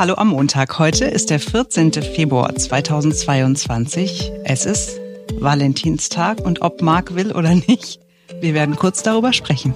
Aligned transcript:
Hallo 0.00 0.14
am 0.14 0.28
Montag. 0.28 0.78
Heute 0.78 1.04
ist 1.04 1.28
der 1.28 1.38
14. 1.38 1.92
Februar 1.92 2.54
2022. 2.54 4.32
Es 4.44 4.64
ist 4.64 4.98
Valentinstag 5.38 6.40
und 6.40 6.62
ob 6.62 6.80
Marc 6.80 7.14
will 7.14 7.32
oder 7.32 7.54
nicht, 7.54 8.00
wir 8.40 8.54
werden 8.54 8.76
kurz 8.76 9.02
darüber 9.02 9.34
sprechen. 9.34 9.74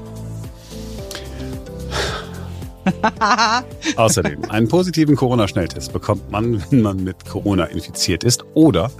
Außerdem, 3.96 4.50
einen 4.50 4.66
positiven 4.66 5.14
Corona-Schnelltest 5.14 5.92
bekommt 5.92 6.30
man, 6.30 6.64
wenn 6.70 6.80
man 6.80 7.04
mit 7.04 7.27
Corona 7.27 7.64
infiziert 7.64 8.25
ist 8.25 8.45
oder 8.54 8.91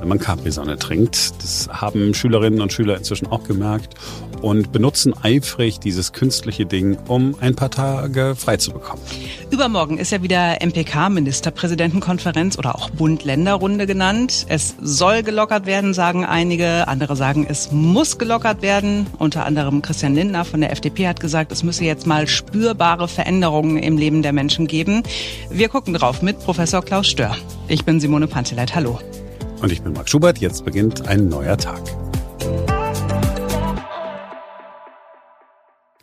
wenn 0.00 0.08
man 0.08 0.18
Capri-Sonne 0.18 0.78
trinkt. 0.78 1.32
Das 1.42 1.68
haben 1.70 2.14
Schülerinnen 2.14 2.60
und 2.60 2.72
Schüler 2.72 2.96
inzwischen 2.96 3.26
auch 3.26 3.44
gemerkt 3.44 3.94
und 4.42 4.72
benutzen 4.72 5.14
eifrig 5.22 5.78
dieses 5.80 6.12
künstliche 6.12 6.66
Ding, 6.66 6.98
um 7.06 7.34
ein 7.40 7.54
paar 7.54 7.70
Tage 7.70 8.34
frei 8.36 8.56
zu 8.56 8.72
bekommen. 8.72 9.02
Übermorgen 9.50 9.98
ist 9.98 10.12
ja 10.12 10.22
wieder 10.22 10.58
MPK, 10.60 11.10
Ministerpräsidentenkonferenz 11.10 12.58
oder 12.58 12.74
auch 12.74 12.90
Bund-Länder-Runde 12.90 13.86
genannt. 13.86 14.46
Es 14.48 14.74
soll 14.80 15.22
gelockert 15.22 15.66
werden, 15.66 15.94
sagen 15.94 16.24
einige. 16.24 16.88
Andere 16.88 17.16
sagen, 17.16 17.46
es 17.48 17.70
muss 17.70 18.18
gelockert 18.18 18.62
werden. 18.62 19.06
Unter 19.18 19.44
anderem 19.44 19.82
Christian 19.82 20.14
Lindner 20.14 20.44
von 20.44 20.60
der 20.60 20.72
FDP 20.72 21.08
hat 21.08 21.20
gesagt, 21.20 21.52
es 21.52 21.62
müsse 21.62 21.84
jetzt 21.84 22.06
mal 22.06 22.26
spürbare 22.26 23.08
Veränderungen 23.08 23.76
im 23.76 23.98
Leben 23.98 24.22
der 24.22 24.32
Menschen 24.32 24.66
geben. 24.66 25.02
Wir 25.50 25.68
gucken 25.68 25.94
drauf 25.94 26.22
mit 26.22 26.38
Professor 26.40 26.82
Klaus 26.82 27.08
Stör. 27.08 27.36
Ich 27.68 27.84
bin 27.84 28.00
Simone 28.00 28.26
Panteleit. 28.26 28.74
Hallo. 28.74 28.98
Und 29.60 29.70
ich 29.70 29.82
bin 29.82 29.92
Marc 29.92 30.08
Schubert. 30.08 30.38
Jetzt 30.38 30.64
beginnt 30.64 31.06
ein 31.06 31.28
neuer 31.28 31.56
Tag. 31.56 31.80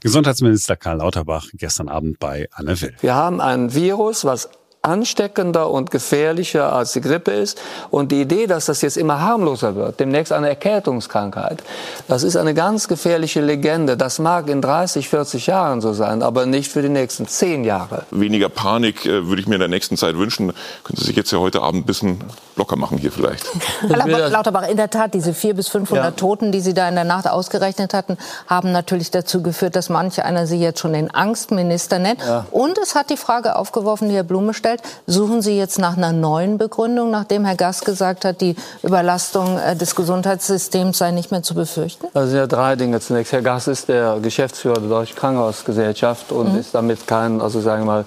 Gesundheitsminister 0.02 0.76
Karl 0.76 0.98
Lauterbach 0.98 1.48
gestern 1.54 1.90
Abend 1.90 2.20
bei 2.20 2.48
Anne 2.52 2.80
Will. 2.80 2.96
Wir 3.02 3.16
haben 3.16 3.42
ein 3.42 3.74
Virus, 3.74 4.26
was 4.26 4.50
ansteckender 4.88 5.70
und 5.70 5.92
gefährlicher 5.92 6.74
als 6.74 6.94
die 6.94 7.02
Grippe 7.02 7.32
ist. 7.32 7.62
Und 7.92 8.12
die 8.12 8.22
Idee, 8.22 8.48
dass 8.48 8.66
das 8.66 8.82
jetzt 8.82 8.98
immer 8.98 9.22
harmloser 9.22 9.76
wird, 9.76 10.00
demnächst 10.00 10.32
eine 10.32 10.50
Erkältungskrankheit, 10.50 11.64
das 12.08 12.24
ist 12.24 12.38
eine 12.38 12.54
ganz 12.54 12.88
gefährliche 12.88 13.42
Legende. 13.42 13.98
Das 13.98 14.20
mag 14.20 14.48
in 14.50 14.62
30, 14.62 15.10
40 15.10 15.48
Jahren 15.48 15.82
so 15.82 15.94
sein, 15.94 16.24
aber 16.24 16.46
nicht 16.46 16.72
für 16.72 16.82
die 16.82 16.90
nächsten 16.90 17.28
10 17.28 17.64
Jahre. 17.64 18.06
Weniger 18.12 18.50
Panik 18.50 19.06
äh, 19.06 19.28
würde 19.28 19.42
ich 19.42 19.48
mir 19.48 19.56
in 19.56 19.60
der 19.60 19.68
nächsten 19.68 19.98
Zeit 19.98 20.18
wünschen. 20.18 20.54
Können 20.84 20.98
Sie 20.98 21.06
sich 21.06 21.16
jetzt 21.16 21.32
ja 21.32 21.40
heute 21.40 21.62
Abend 21.62 21.84
ein 21.84 21.86
bisschen 21.86 22.24
locker 22.56 22.76
machen 22.76 22.98
hier 22.98 23.12
vielleicht. 23.12 23.46
Herr 23.88 24.30
Lauterbach, 24.30 24.68
in 24.68 24.78
der 24.78 24.90
Tat, 24.90 25.14
diese 25.14 25.34
400 25.34 25.58
bis 25.58 25.68
500 25.70 26.06
ja. 26.06 26.12
Toten, 26.12 26.52
die 26.52 26.62
Sie 26.62 26.74
da 26.74 26.88
in 26.88 26.96
der 26.96 27.04
Nacht 27.04 27.28
ausgerechnet 27.28 27.94
hatten, 27.94 28.18
haben 28.48 28.72
natürlich 28.72 29.12
dazu 29.12 29.42
geführt, 29.42 29.76
dass 29.76 29.90
manche 29.90 30.26
einer 30.26 30.48
Sie 30.48 30.60
jetzt 30.60 30.80
schon 30.80 30.94
den 30.94 31.14
Angstminister 31.14 32.00
nennt. 32.00 32.22
Ja. 32.22 32.46
Und 32.52 32.78
es 32.78 32.96
hat 32.96 33.10
die 33.10 33.18
Frage 33.18 33.56
aufgeworfen, 33.56 34.10
die 34.10 34.16
Herr 34.16 34.24
Blume 34.24 34.54
stellt, 34.54 34.77
gestellt. 34.78 35.02
Suchen 35.06 35.42
Sie 35.42 35.58
jetzt 35.58 35.80
nach 35.80 35.98
einer 35.98 36.12
neuen 36.12 36.58
Begründung, 36.58 37.12
nachdem 37.12 37.46
Herr 37.46 37.56
Gass 37.56 37.82
gesagt 37.82 38.26
hat, 38.26 38.42
die 38.42 38.56
Überlastung 38.84 39.58
äh, 39.58 39.76
des 39.76 39.96
Gesundheitssystems 39.96 40.98
sei 40.98 41.12
nicht 41.12 41.32
mehr 41.32 41.44
zu 41.44 41.54
befürchten? 41.54 42.08
Sind 42.14 42.36
ja 42.36 42.48
drei 42.48 42.76
Dinge. 42.76 43.00
Zunächst, 43.00 43.34
Herr 43.34 43.42
Gass 43.42 43.68
ist 43.68 43.90
der 43.90 44.20
Geschäftsführer 44.22 44.80
der 44.80 44.90
Deutschen 44.90 45.16
Krankenhausgesellschaft 45.16 46.32
und 46.32 46.54
mhm. 46.54 46.60
ist 46.60 46.74
damit 46.74 47.08
kein, 47.08 47.42
also 47.42 47.60
sagen 47.62 47.84
wir 47.84 47.86
mal, 47.86 48.06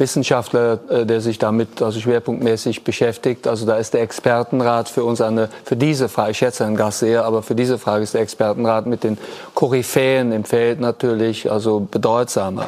Wissenschaftler, 0.00 0.80
äh, 0.88 1.06
der 1.06 1.20
sich 1.20 1.38
damit 1.38 1.80
also 1.82 2.00
schwerpunktmäßig 2.00 2.82
beschäftigt. 2.82 3.46
Also 3.46 3.66
da 3.66 3.76
ist 3.76 3.94
der 3.94 4.02
Expertenrat 4.02 4.88
für 4.88 5.04
uns 5.04 5.20
eine, 5.20 5.48
für 5.64 5.76
diese 5.76 6.08
Frage, 6.08 6.32
ich 6.32 6.38
schätze 6.38 6.64
Herrn 6.64 6.76
Gass 6.76 6.98
sehr, 6.98 7.24
aber 7.24 7.42
für 7.42 7.54
diese 7.54 7.78
Frage 7.78 8.02
ist 8.02 8.14
der 8.14 8.22
Expertenrat 8.22 8.86
mit 8.86 9.04
den 9.04 9.18
Koryphäen 9.54 10.32
im 10.32 10.44
Feld 10.44 10.80
natürlich 10.80 11.50
also 11.50 11.86
bedeutsamer. 11.88 12.66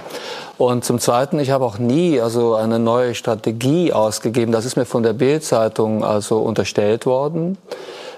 Und 0.58 0.84
zum 0.84 1.00
Zweiten, 1.00 1.40
ich 1.40 1.50
habe 1.50 1.64
auch 1.64 1.78
nie 1.78 2.20
also 2.20 2.54
eine 2.54 2.78
neue 2.78 3.14
Strategie 3.14 3.92
ausgegeben. 3.92 4.52
Das 4.52 4.64
ist 4.64 4.76
mir 4.76 4.84
von 4.84 5.02
der 5.02 5.12
Bild-Zeitung 5.12 6.04
also 6.04 6.38
unterstellt 6.38 7.06
worden. 7.06 7.58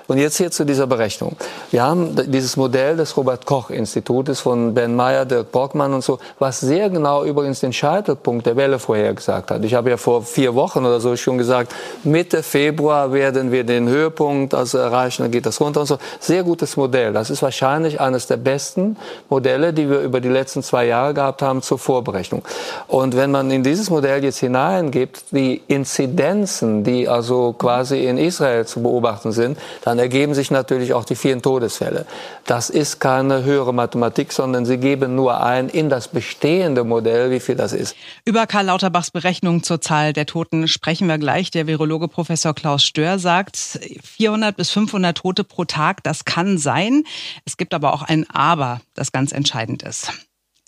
Und 0.06 0.18
jetzt 0.18 0.36
hier 0.36 0.50
zu 0.50 0.66
dieser 0.66 0.86
Berechnung. 0.86 1.34
Wir 1.70 1.82
haben 1.82 2.14
dieses 2.30 2.58
Modell 2.58 2.96
des 2.96 3.16
Robert-Koch-Institutes 3.16 4.40
von 4.40 4.74
Ben 4.74 4.94
Meyer, 4.94 5.24
Dirk 5.24 5.50
Borgmann 5.50 5.94
und 5.94 6.04
so, 6.04 6.18
was 6.38 6.60
sehr 6.60 6.90
genau 6.90 7.24
übrigens 7.24 7.60
den 7.60 7.72
Scheitelpunkt 7.72 8.44
der 8.44 8.54
Welle 8.56 8.78
vorhergesagt 8.78 9.50
hat. 9.50 9.64
Ich 9.64 9.72
habe 9.72 9.88
ja 9.88 9.96
vor 9.96 10.22
vier 10.22 10.54
Wochen 10.54 10.80
oder 10.80 11.00
so 11.00 11.16
schon 11.16 11.38
gesagt, 11.38 11.74
Mitte 12.02 12.42
Februar 12.42 13.14
werden 13.14 13.50
wir 13.50 13.64
den 13.64 13.88
Höhepunkt 13.88 14.52
also 14.52 14.76
erreichen, 14.76 15.22
dann 15.22 15.30
geht 15.30 15.46
das 15.46 15.58
runter 15.60 15.80
und 15.80 15.86
so. 15.86 15.96
Sehr 16.20 16.42
gutes 16.42 16.76
Modell. 16.76 17.14
Das 17.14 17.30
ist 17.30 17.40
wahrscheinlich 17.40 17.98
eines 17.98 18.26
der 18.26 18.36
besten 18.36 18.98
Modelle, 19.30 19.72
die 19.72 19.88
wir 19.88 20.00
über 20.00 20.20
die 20.20 20.28
letzten 20.28 20.62
zwei 20.62 20.84
Jahre 20.84 21.14
gehabt 21.14 21.40
haben 21.40 21.62
zur 21.62 21.78
Vorberechnung. 21.78 22.42
Und 22.88 23.16
wenn 23.16 23.30
man 23.30 23.50
in 23.50 23.62
dieses 23.62 23.88
Modell 23.88 24.22
jetzt 24.22 24.38
hineingibt, 24.38 25.24
die 25.30 25.62
Inzidenzen, 25.66 26.84
die 26.84 27.08
also 27.08 27.54
quasi 27.54 28.04
in 28.04 28.18
Israel 28.18 28.66
zu 28.66 28.82
beobachten 28.82 29.32
sind, 29.32 29.58
dann 29.82 29.93
dann 29.94 30.00
ergeben 30.00 30.34
sich 30.34 30.50
natürlich 30.50 30.92
auch 30.92 31.04
die 31.04 31.14
vielen 31.14 31.40
Todesfälle. 31.40 32.04
Das 32.46 32.68
ist 32.68 32.98
keine 32.98 33.44
höhere 33.44 33.72
Mathematik, 33.72 34.32
sondern 34.32 34.66
sie 34.66 34.78
geben 34.78 35.14
nur 35.14 35.40
ein 35.40 35.68
in 35.68 35.88
das 35.88 36.08
bestehende 36.08 36.82
Modell, 36.82 37.30
wie 37.30 37.38
viel 37.38 37.54
das 37.54 37.72
ist. 37.72 37.94
Über 38.24 38.48
Karl 38.48 38.66
Lauterbachs 38.66 39.12
Berechnung 39.12 39.62
zur 39.62 39.80
Zahl 39.80 40.12
der 40.12 40.26
Toten 40.26 40.66
sprechen 40.66 41.06
wir 41.06 41.18
gleich. 41.18 41.52
Der 41.52 41.68
Virologe 41.68 42.08
Professor 42.08 42.54
Klaus 42.54 42.82
Stör 42.82 43.20
sagt, 43.20 43.56
400 43.56 44.56
bis 44.56 44.70
500 44.70 45.16
Tote 45.16 45.44
pro 45.44 45.64
Tag, 45.64 46.02
das 46.02 46.24
kann 46.24 46.58
sein. 46.58 47.04
Es 47.44 47.56
gibt 47.56 47.72
aber 47.72 47.94
auch 47.94 48.02
ein 48.02 48.28
Aber, 48.28 48.80
das 48.94 49.12
ganz 49.12 49.30
entscheidend 49.30 49.84
ist. 49.84 50.10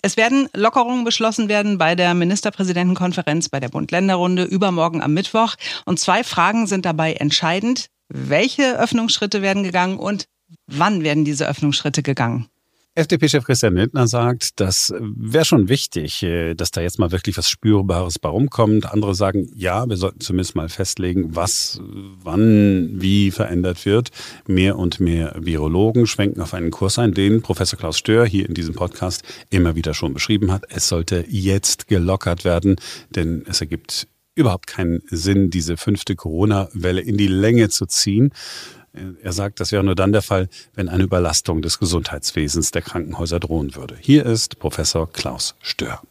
Es 0.01 0.15
werden 0.15 0.47
Lockerungen 0.53 1.03
beschlossen 1.03 1.49
werden 1.49 1.77
bei 1.77 1.95
der 1.95 2.13
Ministerpräsidentenkonferenz, 2.13 3.49
bei 3.49 3.59
der 3.59 3.67
Bund-Länder-Runde 3.67 4.43
übermorgen 4.43 5.01
am 5.01 5.13
Mittwoch. 5.13 5.55
Und 5.83 5.99
zwei 5.99 6.23
Fragen 6.23 6.65
sind 6.65 6.85
dabei 6.85 7.13
entscheidend 7.13 7.89
welche 8.09 8.79
Öffnungsschritte 8.79 9.41
werden 9.41 9.63
gegangen 9.63 9.97
und 9.97 10.27
wann 10.67 11.03
werden 11.03 11.25
diese 11.25 11.47
Öffnungsschritte 11.47 12.03
gegangen? 12.03 12.47
FDP-Chef 12.97 13.45
Christian 13.45 13.75
Lindner 13.75 14.07
sagt, 14.07 14.59
das 14.59 14.91
wäre 14.99 15.45
schon 15.45 15.69
wichtig, 15.69 16.23
äh, 16.23 16.55
dass 16.55 16.71
da 16.71 16.81
jetzt 16.81 16.97
mal 16.97 17.11
wirklich 17.11 17.37
was 17.37 17.47
Spürbares 17.47 18.17
bei 18.17 18.27
rumkommt. 18.27 18.91
Andere 18.91 19.13
sagen, 19.13 19.51
ja, 19.53 19.87
wir 19.87 19.97
sollten 19.97 20.19
zumindest 20.19 20.55
mal 20.55 20.67
festlegen, 20.67 21.35
was 21.35 21.79
wann 21.83 22.89
wie 22.93 23.29
verändert 23.29 23.85
wird. 23.85 24.09
Mehr 24.47 24.79
und 24.79 24.99
mehr 24.99 25.35
Virologen 25.37 26.07
schwenken 26.07 26.41
auf 26.41 26.55
einen 26.55 26.71
Kurs 26.71 26.97
ein, 26.97 27.13
den 27.13 27.43
Professor 27.43 27.77
Klaus 27.77 27.99
Stör 27.99 28.25
hier 28.25 28.47
in 28.47 28.55
diesem 28.55 28.73
Podcast 28.73 29.23
immer 29.51 29.75
wieder 29.75 29.93
schon 29.93 30.15
beschrieben 30.15 30.51
hat. 30.51 30.63
Es 30.69 30.87
sollte 30.87 31.23
jetzt 31.29 31.87
gelockert 31.87 32.45
werden, 32.45 32.77
denn 33.11 33.45
es 33.47 33.61
ergibt 33.61 34.07
überhaupt 34.37 34.67
keinen 34.67 35.01
Sinn, 35.09 35.49
diese 35.49 35.77
fünfte 35.77 36.15
Corona-Welle 36.15 37.01
in 37.01 37.17
die 37.17 37.27
Länge 37.27 37.69
zu 37.69 37.85
ziehen. 37.87 38.31
Er 39.21 39.33
sagt, 39.33 39.59
das 39.59 39.71
wäre 39.71 39.83
nur 39.83 39.95
dann 39.95 40.11
der 40.11 40.21
Fall, 40.21 40.47
wenn 40.75 40.89
eine 40.89 41.03
Überlastung 41.03 41.61
des 41.61 41.79
Gesundheitswesens 41.79 42.71
der 42.71 42.83
Krankenhäuser 42.83 43.39
drohen 43.39 43.75
würde. 43.75 43.97
Hier 43.99 44.25
ist 44.25 44.59
Professor 44.59 45.11
Klaus 45.11 45.55
Stör. 45.61 46.01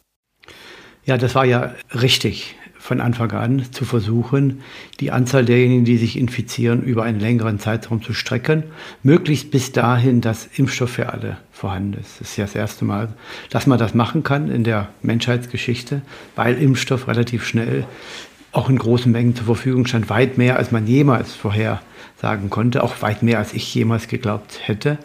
Ja, 1.05 1.17
das 1.17 1.35
war 1.35 1.45
ja 1.45 1.73
richtig 1.93 2.56
von 2.79 3.01
Anfang 3.01 3.31
an 3.31 3.63
zu 3.71 3.85
versuchen, 3.85 4.61
die 4.99 5.11
Anzahl 5.11 5.45
derjenigen, 5.45 5.85
die 5.85 5.97
sich 5.97 6.17
infizieren, 6.17 6.83
über 6.83 7.03
einen 7.03 7.19
längeren 7.19 7.59
Zeitraum 7.59 8.01
zu 8.01 8.13
strecken, 8.13 8.63
möglichst 9.03 9.51
bis 9.51 9.71
dahin, 9.71 10.21
dass 10.21 10.47
Impfstoff 10.55 10.91
für 10.91 11.11
alle 11.11 11.37
vorhanden 11.51 11.99
ist. 11.99 12.19
Das 12.19 12.29
ist 12.29 12.37
ja 12.37 12.45
das 12.45 12.55
erste 12.55 12.85
Mal, 12.85 13.09
dass 13.49 13.67
man 13.67 13.79
das 13.79 13.93
machen 13.93 14.23
kann 14.23 14.49
in 14.49 14.63
der 14.63 14.89
Menschheitsgeschichte, 15.01 16.01
weil 16.35 16.55
Impfstoff 16.55 17.07
relativ 17.07 17.45
schnell 17.45 17.85
auch 18.51 18.69
in 18.69 18.77
großen 18.77 19.11
Mengen 19.11 19.35
zur 19.35 19.45
Verfügung 19.45 19.85
stand, 19.85 20.09
weit 20.09 20.37
mehr, 20.37 20.57
als 20.57 20.71
man 20.71 20.87
jemals 20.87 21.33
vorher 21.35 21.81
sagen 22.19 22.49
konnte, 22.49 22.83
auch 22.83 23.01
weit 23.01 23.21
mehr, 23.21 23.37
als 23.37 23.53
ich 23.53 23.73
jemals 23.73 24.07
geglaubt 24.07 24.59
hätte. 24.63 24.97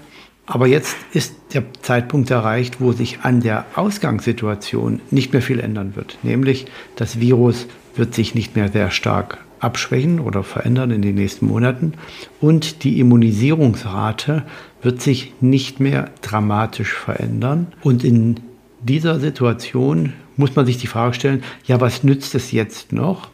Aber 0.47 0.67
jetzt 0.67 0.97
ist 1.13 1.35
der 1.55 1.65
Zeitpunkt 1.83 2.31
erreicht, 2.31 2.81
wo 2.81 2.93
sich 2.93 3.21
an 3.23 3.41
der 3.41 3.65
Ausgangssituation 3.75 5.01
nicht 5.11 5.33
mehr 5.33 5.43
viel 5.43 5.61
ändern 5.61 5.95
wird. 5.95 6.19
Nämlich 6.23 6.67
das 6.97 7.21
Virus 7.21 7.67
wird 7.95 8.15
sich 8.15 8.35
nicht 8.35 8.57
mehr 8.57 8.69
sehr 8.69 8.91
stark 8.91 9.39
abschwächen 9.61 10.19
oder 10.19 10.43
verändern 10.43 10.91
in 10.91 11.03
den 11.03 11.15
nächsten 11.15 11.47
Monaten 11.47 11.93
und 12.41 12.83
die 12.83 12.99
Immunisierungsrate 12.99 14.43
wird 14.83 15.01
sich 15.01 15.33
nicht 15.41 15.79
mehr 15.79 16.11
dramatisch 16.21 16.93
verändern. 16.93 17.69
Und 17.83 18.03
in 18.03 18.41
dieser 18.81 19.21
Situation 19.21 20.13
muss 20.37 20.57
man 20.57 20.67
sich 20.67 20.79
die 20.79 20.89
Frage 20.89 21.15
stellen, 21.15 21.45
ja, 21.65 21.81
was 21.81 22.03
nützt 22.03 22.35
es 22.35 22.51
jetzt 22.51 22.93
noch? 22.93 23.29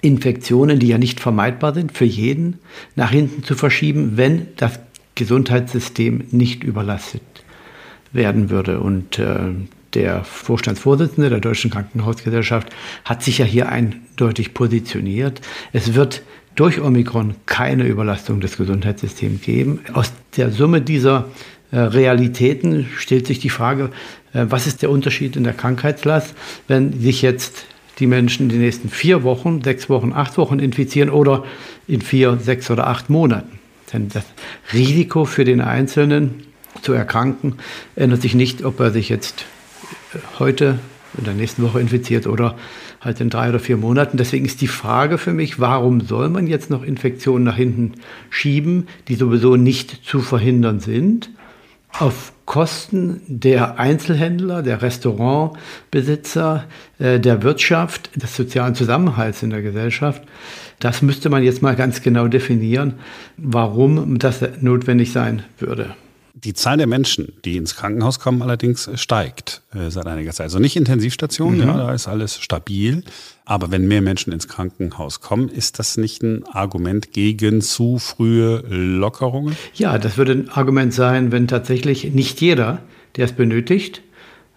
Infektionen, 0.00 0.78
die 0.78 0.88
ja 0.88 0.98
nicht 0.98 1.18
vermeidbar 1.18 1.74
sind, 1.74 1.90
für 1.90 2.04
jeden 2.04 2.60
nach 2.94 3.10
hinten 3.10 3.42
zu 3.42 3.56
verschieben, 3.56 4.12
wenn 4.14 4.48
das 4.56 4.78
Gesundheitssystem 5.16 6.24
nicht 6.30 6.62
überlastet 6.62 7.22
werden 8.12 8.50
würde. 8.50 8.78
Und 8.80 9.18
äh, 9.18 9.38
der 9.94 10.22
Vorstandsvorsitzende 10.24 11.30
der 11.30 11.40
Deutschen 11.40 11.70
Krankenhausgesellschaft 11.70 12.68
hat 13.04 13.22
sich 13.22 13.38
ja 13.38 13.44
hier 13.44 13.68
eindeutig 13.68 14.54
positioniert. 14.54 15.40
Es 15.72 15.94
wird 15.94 16.22
durch 16.54 16.80
Omikron 16.80 17.34
keine 17.46 17.86
Überlastung 17.86 18.40
des 18.40 18.56
Gesundheitssystems 18.56 19.42
geben. 19.42 19.80
Aus 19.92 20.12
der 20.36 20.50
Summe 20.50 20.80
dieser 20.80 21.28
äh, 21.70 21.78
Realitäten 21.78 22.86
stellt 22.96 23.26
sich 23.26 23.38
die 23.38 23.50
Frage, 23.50 23.90
äh, 24.32 24.46
was 24.48 24.66
ist 24.66 24.82
der 24.82 24.90
Unterschied 24.90 25.36
in 25.36 25.44
der 25.44 25.52
Krankheitslast, 25.52 26.34
wenn 26.68 26.98
sich 26.98 27.22
jetzt 27.22 27.66
die 27.98 28.06
Menschen 28.06 28.48
die 28.48 28.58
nächsten 28.58 28.88
vier 28.88 29.22
Wochen, 29.22 29.62
sechs 29.62 29.88
Wochen, 29.88 30.12
acht 30.12 30.36
Wochen 30.38 30.58
infizieren 30.58 31.10
oder 31.10 31.44
in 31.88 32.02
vier, 32.02 32.38
sechs 32.38 32.70
oder 32.70 32.86
acht 32.86 33.08
Monaten. 33.08 33.58
Denn 33.92 34.08
das 34.08 34.24
Risiko 34.72 35.24
für 35.24 35.44
den 35.44 35.60
Einzelnen 35.60 36.46
zu 36.82 36.92
erkranken 36.92 37.56
ändert 37.94 38.22
sich 38.22 38.34
nicht, 38.34 38.64
ob 38.64 38.80
er 38.80 38.90
sich 38.90 39.08
jetzt 39.08 39.44
äh, 40.14 40.18
heute 40.38 40.78
in 41.16 41.24
der 41.24 41.34
nächsten 41.34 41.62
Woche 41.62 41.80
infiziert 41.80 42.26
oder 42.26 42.56
halt 43.00 43.20
in 43.20 43.30
drei 43.30 43.48
oder 43.48 43.58
vier 43.58 43.76
Monaten. 43.76 44.16
Deswegen 44.16 44.44
ist 44.44 44.60
die 44.60 44.68
Frage 44.68 45.18
für 45.18 45.32
mich, 45.32 45.58
warum 45.60 46.00
soll 46.00 46.28
man 46.28 46.46
jetzt 46.46 46.70
noch 46.70 46.82
Infektionen 46.82 47.44
nach 47.44 47.56
hinten 47.56 47.92
schieben, 48.30 48.88
die 49.08 49.14
sowieso 49.14 49.56
nicht 49.56 50.04
zu 50.04 50.20
verhindern 50.20 50.80
sind, 50.80 51.30
auf 51.98 52.32
Kosten 52.44 53.22
der 53.26 53.78
Einzelhändler, 53.78 54.62
der 54.62 54.82
Restaurantbesitzer, 54.82 56.64
äh, 56.98 57.18
der 57.18 57.42
Wirtschaft, 57.42 58.10
des 58.14 58.36
sozialen 58.36 58.74
Zusammenhalts 58.74 59.42
in 59.42 59.50
der 59.50 59.62
Gesellschaft. 59.62 60.22
Das 60.78 61.02
müsste 61.02 61.30
man 61.30 61.42
jetzt 61.42 61.62
mal 61.62 61.74
ganz 61.74 62.02
genau 62.02 62.28
definieren, 62.28 62.94
warum 63.36 64.18
das 64.18 64.44
notwendig 64.60 65.12
sein 65.12 65.42
würde. 65.58 65.94
Die 66.34 66.52
Zahl 66.52 66.76
der 66.76 66.86
Menschen, 66.86 67.32
die 67.46 67.56
ins 67.56 67.76
Krankenhaus 67.76 68.20
kommen, 68.20 68.42
allerdings 68.42 68.90
steigt 68.96 69.62
äh, 69.72 69.90
seit 69.90 70.06
einiger 70.06 70.32
Zeit. 70.32 70.44
Also 70.44 70.58
nicht 70.58 70.76
Intensivstationen, 70.76 71.60
mhm. 71.60 71.66
ja, 71.66 71.76
da 71.78 71.94
ist 71.94 72.08
alles 72.08 72.38
stabil. 72.38 73.02
Aber 73.46 73.70
wenn 73.70 73.88
mehr 73.88 74.02
Menschen 74.02 74.34
ins 74.34 74.46
Krankenhaus 74.46 75.22
kommen, 75.22 75.48
ist 75.48 75.78
das 75.78 75.96
nicht 75.96 76.22
ein 76.22 76.44
Argument 76.44 77.12
gegen 77.12 77.62
zu 77.62 77.98
frühe 77.98 78.62
Lockerungen? 78.68 79.56
Ja, 79.74 79.96
das 79.98 80.18
würde 80.18 80.32
ein 80.32 80.50
Argument 80.50 80.92
sein, 80.92 81.32
wenn 81.32 81.48
tatsächlich 81.48 82.12
nicht 82.12 82.38
jeder, 82.42 82.82
der 83.16 83.24
es 83.24 83.32
benötigt, 83.32 84.02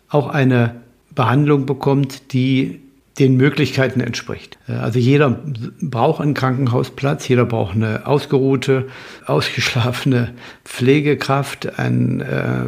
auch 0.09 0.27
eine 0.27 0.81
Behandlung 1.15 1.65
bekommt, 1.65 2.33
die 2.33 2.81
den 3.19 3.35
Möglichkeiten 3.35 3.99
entspricht. 3.99 4.57
Äh, 4.67 4.73
also 4.73 4.99
jeder 4.99 5.39
braucht 5.81 6.21
einen 6.21 6.33
Krankenhausplatz, 6.33 7.27
jeder 7.27 7.45
braucht 7.45 7.75
eine 7.75 8.07
ausgeruhte, 8.07 8.87
ausgeschlafene 9.25 10.33
Pflegekraft, 10.65 11.79
einen 11.79 12.21
äh, 12.21 12.63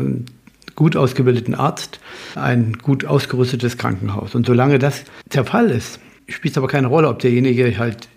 gut 0.76 0.96
ausgebildeten 0.96 1.56
Arzt, 1.56 2.00
ein 2.36 2.78
gut 2.82 3.06
ausgerüstetes 3.06 3.78
Krankenhaus. 3.78 4.36
Und 4.36 4.46
solange 4.46 4.80
das 4.80 5.04
der 5.34 5.46
Fall 5.46 5.70
ist, 5.70 6.00
spielt 6.28 6.54
es 6.54 6.58
aber 6.58 6.68
keine 6.68 6.88
Rolle, 6.88 7.10
ob 7.10 7.20
derjenige 7.20 7.78
halt 7.78 8.08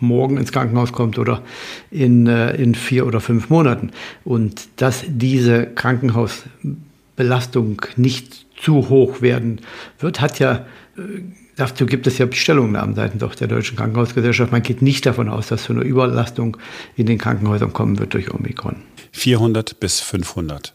morgen 0.00 0.36
ins 0.36 0.52
Krankenhaus 0.52 0.92
kommt 0.92 1.18
oder 1.18 1.42
in, 1.90 2.26
äh, 2.26 2.54
in 2.56 2.74
vier 2.74 3.06
oder 3.06 3.20
fünf 3.20 3.48
Monaten. 3.50 3.90
Und 4.24 4.68
dass 4.76 5.04
diese 5.06 5.66
Krankenhausbelastung 5.66 7.82
nicht 7.96 8.46
zu 8.56 8.88
hoch 8.88 9.20
werden 9.22 9.60
wird, 9.98 10.20
hat 10.20 10.38
ja 10.38 10.66
äh, 10.96 11.22
Dazu 11.58 11.86
gibt 11.86 12.06
es 12.06 12.18
ja 12.18 12.30
Stellungnahmen 12.30 12.94
seitens 12.94 13.20
auch 13.24 13.34
der 13.34 13.48
Deutschen 13.48 13.76
Krankenhausgesellschaft. 13.76 14.52
Man 14.52 14.62
geht 14.62 14.80
nicht 14.80 15.04
davon 15.04 15.28
aus, 15.28 15.48
dass 15.48 15.64
so 15.64 15.72
eine 15.72 15.82
Überlastung 15.82 16.56
in 16.94 17.06
den 17.06 17.18
Krankenhäusern 17.18 17.72
kommen 17.72 17.98
wird 17.98 18.14
durch 18.14 18.32
Omikron. 18.32 18.76
400 19.10 19.80
bis 19.80 19.98
500 19.98 20.74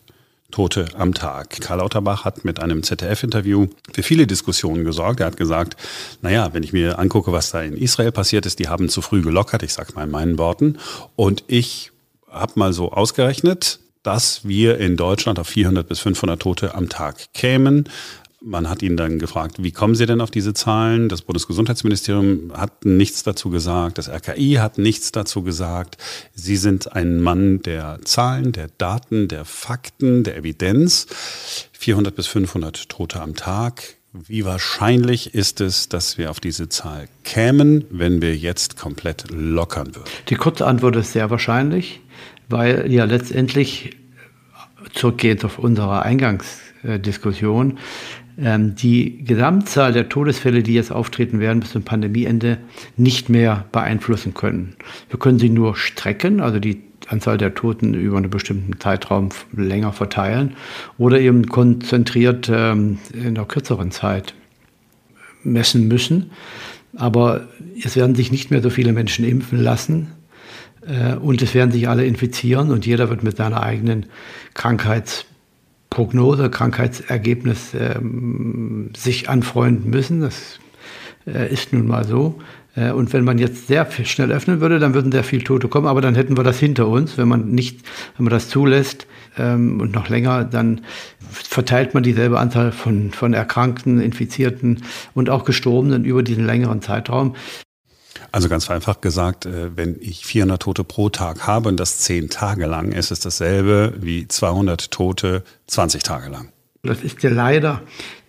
Tote 0.52 0.88
am 0.98 1.14
Tag. 1.14 1.62
Karl 1.62 1.78
Lauterbach 1.78 2.26
hat 2.26 2.44
mit 2.44 2.60
einem 2.60 2.84
ZDF-Interview 2.84 3.68
für 3.94 4.04
viele 4.04 4.28
Diskussionen 4.28 4.84
gesorgt. 4.84 5.22
Er 5.22 5.28
hat 5.28 5.38
gesagt, 5.38 5.78
naja, 6.22 6.54
wenn 6.54 6.64
ich 6.64 6.74
mir 6.74 7.00
angucke, 7.00 7.32
was 7.32 7.52
da 7.52 7.62
in 7.62 7.78
Israel 7.78 8.12
passiert 8.12 8.46
ist, 8.46 8.60
die 8.60 8.68
haben 8.68 8.90
zu 8.90 9.02
früh 9.02 9.22
gelockert, 9.22 9.64
ich 9.64 9.72
sage 9.72 9.94
mal 9.96 10.04
in 10.04 10.12
meinen 10.12 10.38
Worten. 10.38 10.80
Und 11.16 11.46
ich 11.48 11.94
habe 12.30 12.52
mal 12.56 12.74
so 12.74 12.92
ausgerechnet, 12.92 13.80
dass 14.04 14.46
wir 14.46 14.80
in 14.80 14.98
Deutschland 14.98 15.40
auf 15.40 15.48
400 15.48 15.88
bis 15.88 16.00
500 16.02 16.42
Tote 16.42 16.76
am 16.76 16.90
Tag 16.90 17.34
kämen. 17.34 17.90
Man 18.46 18.70
hat 18.70 18.82
ihn 18.82 18.98
dann 18.98 19.20
gefragt, 19.20 19.64
wie 19.64 19.72
kommen 19.72 19.96
Sie 19.96 20.06
denn 20.06 20.20
auf 20.20 20.30
diese 20.30 20.54
Zahlen? 20.54 21.08
Das 21.08 21.22
Bundesgesundheitsministerium 21.22 22.52
hat 22.54 22.84
nichts 22.84 23.24
dazu 23.24 23.50
gesagt, 23.50 23.98
das 23.98 24.10
RKI 24.10 24.56
hat 24.56 24.78
nichts 24.78 25.14
dazu 25.14 25.44
gesagt. 25.44 25.98
Sie 26.34 26.58
sind 26.58 26.94
ein 26.94 27.22
Mann 27.22 27.62
der 27.62 28.00
Zahlen, 28.04 28.52
der 28.52 28.68
Daten, 28.78 29.30
der 29.30 29.46
Fakten, 29.46 30.26
der 30.26 30.36
Evidenz. 30.36 31.08
400 31.72 32.14
bis 32.14 32.28
500 32.28 32.90
Tote 32.90 33.22
am 33.22 33.36
Tag. 33.36 33.96
Wie 34.12 34.44
wahrscheinlich 34.44 35.34
ist 35.34 35.62
es, 35.62 35.88
dass 35.88 36.18
wir 36.18 36.30
auf 36.30 36.42
diese 36.42 36.68
Zahl 36.68 37.08
kämen, 37.24 37.86
wenn 37.92 38.22
wir 38.22 38.36
jetzt 38.36 38.78
komplett 38.78 39.24
lockern 39.32 39.96
würden? 39.96 40.10
Die 40.28 40.36
kurze 40.36 40.68
Antwort 40.68 40.98
ist 40.98 41.14
sehr 41.14 41.30
wahrscheinlich, 41.30 42.02
weil 42.50 42.92
ja 42.92 43.06
letztendlich 43.06 43.96
zurückgehend 44.94 45.46
auf 45.46 45.60
unsere 45.60 46.04
Eingangsdiskussion, 46.04 47.80
die 48.36 49.24
Gesamtzahl 49.24 49.94
der 49.94 50.10
Todesfälle, 50.10 50.64
die 50.64 50.74
jetzt 50.74 50.92
auftreten 50.92 51.40
werden 51.40 51.60
bis 51.60 51.72
zum 51.72 51.84
Pandemieende, 51.84 52.58
nicht 52.98 53.30
mehr 53.30 53.66
beeinflussen 53.72 54.34
können. 54.34 54.76
Wir 55.10 55.20
können 55.20 55.38
sie 55.38 55.50
nur 55.50 55.76
strecken, 55.76 56.40
also 56.40 56.60
die 56.60 56.82
Anzahl 57.08 57.38
der 57.38 57.54
Toten 57.54 57.94
über 57.94 58.18
einen 58.18 58.30
bestimmten 58.30 58.80
Zeitraum 58.80 59.30
länger 59.56 59.94
verteilen 59.94 60.54
oder 60.98 61.20
eben 61.20 61.48
konzentriert 61.48 62.50
ähm, 62.52 63.00
in 63.14 63.28
einer 63.28 63.46
kürzeren 63.46 63.92
Zeit 63.92 64.34
messen 65.44 65.88
müssen. 65.88 66.32
Aber 66.96 67.48
es 67.84 67.96
werden 67.96 68.16
sich 68.16 68.32
nicht 68.32 68.52
mehr 68.52 68.62
so 68.62 68.70
viele 68.70 68.94
Menschen 68.94 69.26
impfen 69.26 69.60
lassen 69.60 70.12
äh, 70.88 71.16
und 71.16 71.42
es 71.42 71.54
werden 71.54 71.72
sich 71.72 71.90
alle 71.90 72.06
infizieren 72.06 72.72
und 72.72 72.86
jeder 72.86 73.10
wird 73.10 73.24
mit 73.24 73.38
seiner 73.38 73.62
eigenen 73.62 74.06
Krankheits 74.54 75.26
Prognose, 75.94 76.50
Krankheitsergebnis 76.50 77.76
ähm, 77.80 78.90
sich 78.98 79.30
anfreunden 79.30 79.92
müssen. 79.92 80.22
Das 80.22 80.58
äh, 81.28 81.54
ist 81.54 81.72
nun 81.72 81.86
mal 81.86 82.04
so. 82.04 82.40
Äh, 82.76 82.90
und 82.94 83.14
wenn 83.14 83.24
man 83.24 83.38
jetzt 83.38 83.68
sehr 83.68 83.88
schnell 83.92 84.32
öffnen 84.32 84.60
würde, 84.60 84.80
dann 84.80 84.96
würden 84.96 85.12
sehr 85.12 85.24
viele 85.24 85.44
Tote 85.44 85.68
kommen, 85.68 85.86
aber 85.86 86.02
dann 86.02 86.16
hätten 86.16 86.36
wir 86.36 86.44
das 86.44 86.58
hinter 86.58 86.88
uns. 86.88 87.20
Wenn 87.20 87.28
man 87.28 87.52
nicht, 87.52 87.82
wenn 88.18 88.24
man 88.24 88.32
das 88.32 88.50
zulässt 88.50 89.06
ähm, 89.38 89.82
und 89.82 89.94
noch 89.94 90.10
länger, 90.10 90.46
dann 90.46 90.82
verteilt 91.30 91.94
man 91.94 92.02
dieselbe 92.02 92.40
Anzahl 92.40 92.72
von, 92.72 93.12
von 93.12 93.36
Erkrankten, 93.36 94.02
Infizierten 94.02 94.82
und 95.14 95.30
auch 95.30 95.46
Gestorbenen 95.46 96.06
über 96.06 96.24
diesen 96.24 96.44
längeren 96.48 96.82
Zeitraum. 96.82 97.36
Also 98.32 98.50
ganz 98.50 98.70
einfach 98.70 99.02
gesagt, 99.02 99.46
äh, 99.46 99.76
wenn 99.76 99.98
ich 100.00 100.26
400 100.26 100.62
Tote 100.62 100.84
pro 100.84 101.10
Tag 101.10 101.48
habe 101.48 101.70
und 101.70 101.80
das 101.80 102.00
10 102.00 102.30
Tage 102.30 102.66
lang, 102.66 102.92
ist 102.92 103.12
es 103.12 103.20
dasselbe 103.20 103.94
wie 104.00 104.28
200 104.28 104.92
Tote 104.92 105.44
20 105.68 106.04
Tage 106.04 106.30
lang. 106.30 106.50
Das 106.84 107.02
ist 107.02 107.24
ja 107.24 107.30
leider 107.30 107.82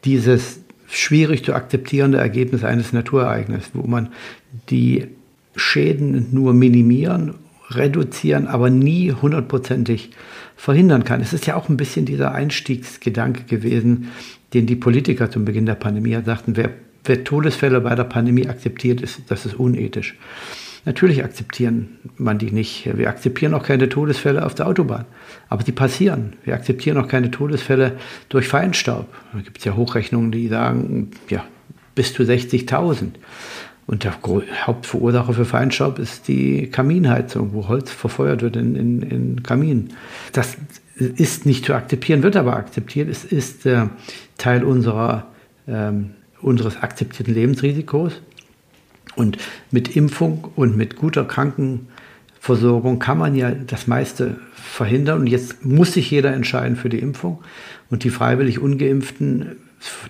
dieses 0.04 0.60
schwierig 0.86 1.44
zu 1.44 1.54
akzeptierende 1.54 2.18
Ergebnis 2.18 2.64
eines 2.64 2.92
Naturereignisses, 2.92 3.70
wo 3.74 3.86
man 3.86 4.10
die 4.70 5.08
Schäden 5.56 6.28
nur 6.32 6.52
minimieren, 6.52 7.34
reduzieren, 7.70 8.46
aber 8.46 8.70
nie 8.70 9.12
hundertprozentig 9.12 10.10
verhindern 10.56 11.04
kann. 11.04 11.20
Es 11.20 11.32
ist 11.32 11.46
ja 11.46 11.56
auch 11.56 11.68
ein 11.68 11.76
bisschen 11.76 12.06
dieser 12.06 12.32
Einstiegsgedanke 12.32 13.44
gewesen, 13.44 14.10
den 14.52 14.66
die 14.66 14.76
Politiker 14.76 15.30
zum 15.30 15.44
Beginn 15.44 15.66
der 15.66 15.74
Pandemie 15.74 16.18
sagten, 16.24 16.56
wer 16.56 16.70
wer 17.04 17.24
Todesfälle 17.24 17.80
bei 17.80 17.94
der 17.94 18.04
Pandemie 18.04 18.48
akzeptiert, 18.48 19.00
ist, 19.00 19.22
das 19.28 19.46
ist 19.46 19.54
unethisch. 19.54 20.16
Natürlich 20.86 21.24
akzeptieren 21.24 21.98
man 22.18 22.38
die 22.38 22.50
nicht. 22.50 22.90
Wir 22.96 23.08
akzeptieren 23.08 23.54
auch 23.54 23.62
keine 23.62 23.88
Todesfälle 23.88 24.44
auf 24.44 24.54
der 24.54 24.66
Autobahn. 24.66 25.06
Aber 25.48 25.62
die 25.62 25.72
passieren. 25.72 26.34
Wir 26.44 26.54
akzeptieren 26.54 26.98
auch 26.98 27.08
keine 27.08 27.30
Todesfälle 27.30 27.92
durch 28.28 28.48
Feinstaub. 28.48 29.06
Da 29.32 29.40
gibt 29.40 29.58
es 29.58 29.64
ja 29.64 29.76
Hochrechnungen, 29.76 30.30
die 30.30 30.48
sagen, 30.48 31.10
ja, 31.30 31.44
bis 31.94 32.12
zu 32.12 32.22
60.000. 32.22 33.12
Und 33.86 34.04
der 34.04 34.14
Hauptverursacher 34.66 35.32
für 35.32 35.44
Feinstaub 35.44 35.98
ist 35.98 36.28
die 36.28 36.70
Kaminheizung, 36.70 37.52
wo 37.52 37.68
Holz 37.68 37.90
verfeuert 37.90 38.42
wird 38.42 38.56
in, 38.56 38.76
in, 38.76 39.02
in 39.02 39.42
Kaminen. 39.42 39.92
Das 40.32 40.56
ist 40.96 41.44
nicht 41.46 41.64
zu 41.64 41.74
akzeptieren, 41.74 42.22
wird 42.22 42.36
aber 42.36 42.56
akzeptiert. 42.56 43.08
Es 43.08 43.24
ist 43.24 43.66
äh, 43.66 43.86
Teil 44.38 44.64
unserer 44.64 45.26
ähm, 45.66 46.10
unseres 46.44 46.76
akzeptierten 46.76 47.34
Lebensrisikos. 47.34 48.20
Und 49.16 49.38
mit 49.70 49.96
Impfung 49.96 50.50
und 50.56 50.76
mit 50.76 50.96
guter 50.96 51.24
Krankenversorgung 51.24 52.98
kann 52.98 53.18
man 53.18 53.34
ja 53.34 53.52
das 53.52 53.86
meiste 53.86 54.38
verhindern. 54.54 55.20
Und 55.20 55.26
jetzt 55.28 55.64
muss 55.64 55.92
sich 55.92 56.10
jeder 56.10 56.32
entscheiden 56.32 56.76
für 56.76 56.88
die 56.88 56.98
Impfung. 56.98 57.42
Und 57.90 58.04
die 58.04 58.10
freiwillig 58.10 58.58
ungeimpften, 58.58 59.56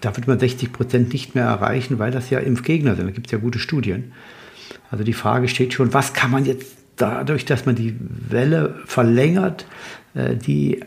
da 0.00 0.16
wird 0.16 0.26
man 0.26 0.38
60 0.38 0.72
Prozent 0.72 1.12
nicht 1.12 1.34
mehr 1.34 1.44
erreichen, 1.44 1.98
weil 1.98 2.10
das 2.10 2.30
ja 2.30 2.38
Impfgegner 2.38 2.96
sind. 2.96 3.06
Da 3.06 3.12
gibt 3.12 3.26
es 3.26 3.32
ja 3.32 3.38
gute 3.38 3.58
Studien. 3.58 4.12
Also 4.90 5.04
die 5.04 5.12
Frage 5.12 5.48
steht 5.48 5.74
schon, 5.74 5.92
was 5.92 6.12
kann 6.12 6.30
man 6.30 6.44
jetzt 6.44 6.76
dadurch, 6.96 7.44
dass 7.44 7.66
man 7.66 7.74
die 7.74 7.96
Welle 7.98 8.76
verlängert, 8.86 9.66
äh, 10.14 10.36
die 10.36 10.80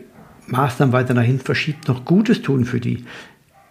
Maßnahmen 0.46 0.92
weiter 0.92 1.14
nach 1.14 1.22
hinten 1.22 1.44
verschiebt, 1.44 1.88
noch 1.88 2.04
Gutes 2.04 2.42
tun 2.42 2.64
für 2.64 2.80
die 2.80 3.04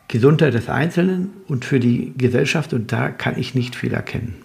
Gesundheit 0.08 0.54
des 0.54 0.70
Einzelnen 0.70 1.32
und 1.48 1.66
für 1.66 1.80
die 1.80 2.14
Gesellschaft. 2.18 2.74
Und 2.74 2.92
da 2.92 3.10
kann 3.10 3.38
ich 3.38 3.56
nicht 3.56 3.76
viel 3.76 3.94
erkennen. 3.94 4.36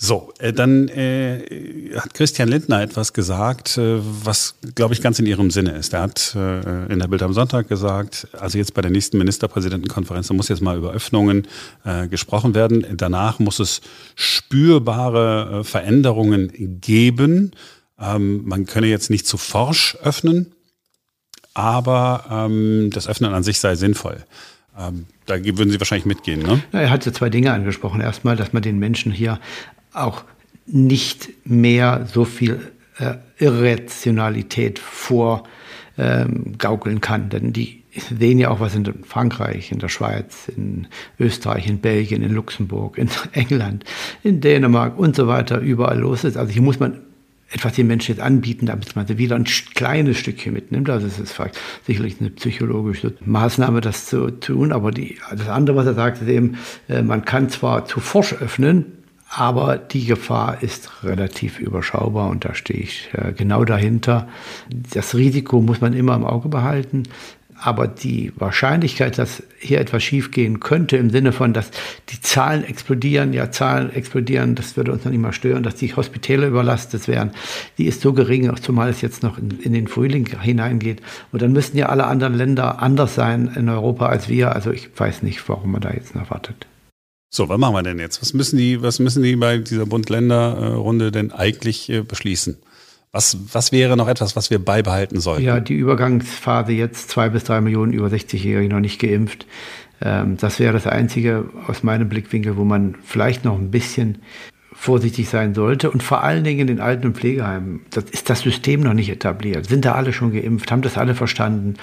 So, 0.00 0.32
äh, 0.38 0.52
dann 0.52 0.86
äh, 0.88 1.90
hat 1.96 2.14
Christian 2.14 2.48
Lindner 2.48 2.80
etwas 2.80 3.12
gesagt, 3.12 3.78
äh, 3.78 3.98
was, 3.98 4.54
glaube 4.76 4.94
ich, 4.94 5.02
ganz 5.02 5.18
in 5.18 5.26
ihrem 5.26 5.50
Sinne 5.50 5.72
ist. 5.72 5.92
Er 5.92 6.02
hat 6.02 6.36
äh, 6.36 6.86
in 6.92 7.00
der 7.00 7.08
Bild 7.08 7.20
am 7.20 7.32
Sonntag 7.32 7.66
gesagt, 7.66 8.28
also 8.32 8.58
jetzt 8.58 8.74
bei 8.74 8.80
der 8.80 8.92
nächsten 8.92 9.18
Ministerpräsidentenkonferenz, 9.18 10.28
da 10.28 10.34
muss 10.34 10.48
jetzt 10.48 10.62
mal 10.62 10.78
über 10.78 10.92
Öffnungen 10.92 11.48
äh, 11.84 12.06
gesprochen 12.06 12.54
werden. 12.54 12.86
Danach 12.96 13.40
muss 13.40 13.58
es 13.58 13.80
spürbare 14.14 15.60
äh, 15.60 15.64
Veränderungen 15.64 16.80
geben. 16.80 17.50
Ähm, 17.98 18.44
man 18.44 18.66
könne 18.66 18.86
jetzt 18.86 19.10
nicht 19.10 19.26
zu 19.26 19.36
forsch 19.36 19.96
öffnen, 20.04 20.54
aber 21.58 22.24
ähm, 22.30 22.90
das 22.92 23.08
Öffnen 23.08 23.34
an 23.34 23.42
sich 23.42 23.58
sei 23.58 23.74
sinnvoll. 23.74 24.18
Ähm, 24.78 25.06
da 25.26 25.44
würden 25.44 25.70
Sie 25.70 25.80
wahrscheinlich 25.80 26.06
mitgehen, 26.06 26.40
ne? 26.40 26.62
Er 26.70 26.88
hat 26.90 27.04
ja 27.04 27.12
zwei 27.12 27.30
Dinge 27.30 27.52
angesprochen. 27.52 28.00
Erstmal, 28.00 28.36
dass 28.36 28.52
man 28.52 28.62
den 28.62 28.78
Menschen 28.78 29.10
hier 29.10 29.40
auch 29.92 30.22
nicht 30.66 31.30
mehr 31.44 32.06
so 32.12 32.24
viel 32.24 32.60
äh, 32.98 33.14
Irrationalität 33.38 34.78
vorgaukeln 34.78 35.56
ähm, 35.96 37.00
kann. 37.00 37.28
Denn 37.28 37.52
die 37.52 37.82
sehen 38.16 38.38
ja 38.38 38.50
auch, 38.50 38.60
was 38.60 38.76
in 38.76 39.02
Frankreich, 39.02 39.72
in 39.72 39.80
der 39.80 39.88
Schweiz, 39.88 40.46
in 40.56 40.86
Österreich, 41.18 41.66
in 41.66 41.80
Belgien, 41.80 42.22
in 42.22 42.34
Luxemburg, 42.34 42.98
in 42.98 43.10
England, 43.32 43.84
in 44.22 44.40
Dänemark 44.40 44.96
und 44.96 45.16
so 45.16 45.26
weiter 45.26 45.58
überall 45.58 45.98
los 45.98 46.22
ist. 46.22 46.36
Also 46.36 46.52
hier 46.52 46.62
muss 46.62 46.78
man 46.78 47.00
etwas 47.50 47.74
den 47.74 47.86
Menschen 47.86 48.14
jetzt 48.14 48.20
anbieten, 48.20 48.66
damit 48.66 48.94
man 48.94 49.08
wieder 49.16 49.36
ein 49.36 49.44
kleines 49.44 50.18
Stückchen 50.18 50.52
mitnimmt. 50.52 50.90
Also 50.90 51.06
es 51.06 51.18
ist 51.18 51.40
sicherlich 51.86 52.20
eine 52.20 52.30
psychologische 52.30 53.14
Maßnahme, 53.24 53.80
das 53.80 54.06
zu 54.06 54.30
tun. 54.30 54.72
Aber 54.72 54.90
die, 54.90 55.18
das 55.30 55.48
andere, 55.48 55.76
was 55.76 55.86
er 55.86 55.94
sagt, 55.94 56.20
ist 56.20 56.28
eben, 56.28 56.58
äh, 56.88 57.02
man 57.02 57.24
kann 57.24 57.48
zwar 57.48 57.86
zu 57.86 58.00
forsch 58.00 58.34
öffnen, 58.34 58.86
aber 59.30 59.76
die 59.76 60.06
Gefahr 60.06 60.62
ist 60.62 61.04
relativ 61.04 61.60
überschaubar 61.60 62.30
und 62.30 62.44
da 62.44 62.54
stehe 62.54 62.80
ich 62.80 63.10
äh, 63.12 63.32
genau 63.32 63.64
dahinter. 63.64 64.28
Das 64.70 65.14
Risiko 65.14 65.60
muss 65.60 65.80
man 65.80 65.92
immer 65.92 66.14
im 66.14 66.24
Auge 66.24 66.48
behalten. 66.48 67.04
Aber 67.60 67.88
die 67.88 68.32
Wahrscheinlichkeit, 68.36 69.18
dass 69.18 69.42
hier 69.58 69.80
etwas 69.80 70.02
schiefgehen 70.02 70.60
könnte, 70.60 70.96
im 70.96 71.10
Sinne 71.10 71.32
von, 71.32 71.52
dass 71.52 71.70
die 72.10 72.20
Zahlen 72.20 72.62
explodieren, 72.62 73.32
ja, 73.32 73.50
Zahlen 73.50 73.92
explodieren, 73.92 74.54
das 74.54 74.76
würde 74.76 74.92
uns 74.92 75.04
noch 75.04 75.10
nicht 75.10 75.20
mal 75.20 75.32
stören, 75.32 75.64
dass 75.64 75.74
die 75.74 75.94
Hospitäle 75.94 76.46
überlastet 76.46 77.08
wären, 77.08 77.32
die 77.76 77.86
ist 77.86 78.00
so 78.00 78.12
gering, 78.12 78.54
zumal 78.62 78.88
es 78.90 79.00
jetzt 79.00 79.22
noch 79.22 79.38
in, 79.38 79.58
in 79.60 79.72
den 79.72 79.88
Frühling 79.88 80.26
hineingeht. 80.40 81.02
Und 81.32 81.42
dann 81.42 81.52
müssten 81.52 81.76
ja 81.76 81.88
alle 81.88 82.06
anderen 82.06 82.34
Länder 82.34 82.80
anders 82.80 83.14
sein 83.14 83.50
in 83.56 83.68
Europa 83.68 84.06
als 84.06 84.28
wir. 84.28 84.54
Also 84.54 84.70
ich 84.70 84.88
weiß 84.96 85.22
nicht, 85.22 85.46
warum 85.48 85.72
man 85.72 85.80
da 85.80 85.90
jetzt 85.90 86.14
noch 86.14 86.30
wartet. 86.30 86.66
So, 87.30 87.48
was 87.48 87.58
machen 87.58 87.74
wir 87.74 87.82
denn 87.82 87.98
jetzt? 87.98 88.22
Was 88.22 88.32
müssen 88.32 88.56
die, 88.56 88.80
was 88.80 89.00
müssen 89.00 89.22
die 89.22 89.36
bei 89.36 89.58
dieser 89.58 89.84
Bund-Länder-Runde 89.84 91.12
denn 91.12 91.30
eigentlich 91.30 91.90
äh, 91.90 92.02
beschließen? 92.02 92.56
Was, 93.10 93.38
was 93.52 93.72
wäre 93.72 93.96
noch 93.96 94.08
etwas, 94.08 94.36
was 94.36 94.50
wir 94.50 94.58
beibehalten 94.58 95.20
sollten? 95.20 95.44
Ja, 95.44 95.60
die 95.60 95.74
Übergangsphase 95.74 96.72
jetzt, 96.72 97.08
zwei 97.10 97.30
bis 97.30 97.44
drei 97.44 97.60
Millionen 97.60 97.92
über 97.92 98.08
60-Jährige 98.08 98.68
noch 98.68 98.80
nicht 98.80 99.00
geimpft. 99.00 99.46
Ähm, 100.02 100.36
das 100.36 100.60
wäre 100.60 100.74
das 100.74 100.86
Einzige 100.86 101.48
aus 101.66 101.82
meinem 101.82 102.08
Blickwinkel, 102.08 102.56
wo 102.56 102.64
man 102.64 102.96
vielleicht 103.02 103.44
noch 103.44 103.58
ein 103.58 103.70
bisschen 103.70 104.18
vorsichtig 104.72 105.28
sein 105.28 105.54
sollte. 105.54 105.90
Und 105.90 106.02
vor 106.02 106.22
allen 106.22 106.44
Dingen 106.44 106.60
in 106.60 106.66
den 106.68 106.80
Alten- 106.80 107.08
und 107.08 107.16
Pflegeheimen. 107.16 107.80
Das 107.90 108.04
ist 108.04 108.30
das 108.30 108.40
System 108.42 108.80
noch 108.80 108.94
nicht 108.94 109.08
etabliert. 109.08 109.66
Sind 109.66 109.84
da 109.84 109.92
alle 109.92 110.12
schon 110.12 110.32
geimpft? 110.32 110.70
Haben 110.70 110.82
das 110.82 110.96
alle 110.96 111.14
verstanden? 111.14 111.74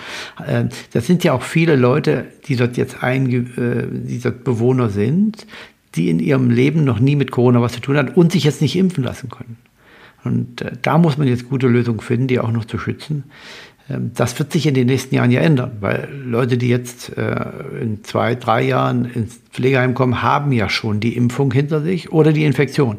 Ähm, 0.47 0.69
das 0.93 1.05
sind 1.05 1.23
ja 1.23 1.33
auch 1.33 1.41
viele 1.41 1.75
Leute, 1.75 2.27
die 2.47 2.55
dort 2.55 2.77
jetzt 2.77 3.03
ein, 3.03 3.29
äh, 3.31 3.87
die 3.91 4.19
dort 4.19 4.43
Bewohner 4.43 4.89
sind, 4.89 5.45
die 5.95 6.09
in 6.09 6.19
ihrem 6.19 6.49
Leben 6.49 6.83
noch 6.83 6.99
nie 6.99 7.15
mit 7.15 7.31
Corona 7.31 7.61
was 7.61 7.73
zu 7.73 7.79
tun 7.81 7.97
haben 7.97 8.09
und 8.09 8.31
sich 8.31 8.43
jetzt 8.43 8.61
nicht 8.61 8.75
impfen 8.75 9.03
lassen 9.03 9.29
können. 9.29 9.57
Und 10.25 10.61
äh, 10.61 10.71
da 10.81 10.97
muss 10.97 11.17
man 11.17 11.27
jetzt 11.27 11.49
gute 11.49 11.67
Lösungen 11.67 11.99
finden, 11.99 12.27
die 12.27 12.39
auch 12.39 12.51
noch 12.51 12.65
zu 12.65 12.77
schützen. 12.77 13.25
Ähm, 13.89 14.11
das 14.13 14.37
wird 14.39 14.51
sich 14.51 14.67
in 14.67 14.73
den 14.73 14.87
nächsten 14.87 15.15
Jahren 15.15 15.31
ja 15.31 15.41
ändern, 15.41 15.71
weil 15.79 16.09
Leute, 16.25 16.57
die 16.57 16.69
jetzt 16.69 17.15
äh, 17.17 17.45
in 17.81 18.03
zwei, 18.03 18.35
drei 18.35 18.63
Jahren 18.63 19.05
ins 19.05 19.39
Pflegeheim 19.51 19.93
kommen, 19.93 20.21
haben 20.21 20.51
ja 20.51 20.69
schon 20.69 20.99
die 20.99 21.15
Impfung 21.15 21.51
hinter 21.51 21.81
sich 21.81 22.11
oder 22.11 22.33
die 22.33 22.45
Infektion. 22.45 22.97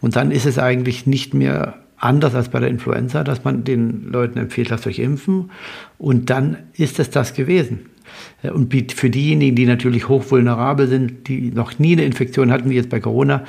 Und 0.00 0.16
dann 0.16 0.30
ist 0.30 0.46
es 0.46 0.58
eigentlich 0.58 1.06
nicht 1.06 1.32
mehr 1.32 1.78
anders 1.96 2.34
als 2.34 2.48
bei 2.48 2.58
der 2.58 2.68
Influenza, 2.68 3.22
dass 3.22 3.44
man 3.44 3.62
den 3.62 4.10
Leuten 4.10 4.38
empfiehlt, 4.38 4.70
lasst 4.70 4.86
euch 4.88 4.98
impfen. 4.98 5.52
Und 5.98 6.30
dann 6.30 6.56
ist 6.74 6.98
es 6.98 7.10
das 7.10 7.34
gewesen. 7.34 7.86
Äh, 8.42 8.50
und 8.50 8.92
für 8.92 9.10
diejenigen, 9.10 9.56
die 9.56 9.66
natürlich 9.66 10.08
hochvulnerabel 10.08 10.88
sind, 10.88 11.28
die 11.28 11.50
noch 11.50 11.78
nie 11.78 11.92
eine 11.92 12.04
Infektion 12.04 12.50
hatten, 12.50 12.70
wie 12.70 12.74
jetzt 12.74 12.90
bei 12.90 13.00
Corona, 13.00 13.44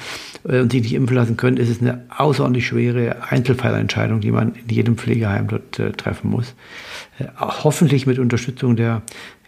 äh, 0.47 0.59
und 0.59 0.71
sich 0.71 0.83
nicht 0.83 0.93
impfen 0.93 1.15
lassen 1.15 1.37
können, 1.37 1.57
ist 1.57 1.69
es 1.69 1.81
eine 1.81 2.05
außerordentlich 2.15 2.67
schwere 2.67 3.23
Einzelfallentscheidung, 3.29 4.21
die 4.21 4.31
man 4.31 4.53
in 4.55 4.69
jedem 4.69 4.97
Pflegeheim 4.97 5.47
dort 5.47 5.79
äh, 5.79 5.91
treffen 5.91 6.29
muss. 6.29 6.55
Hoffentlich 7.37 8.07
mit 8.07 8.17
Unterstützung 8.17 8.75
der 8.75 9.03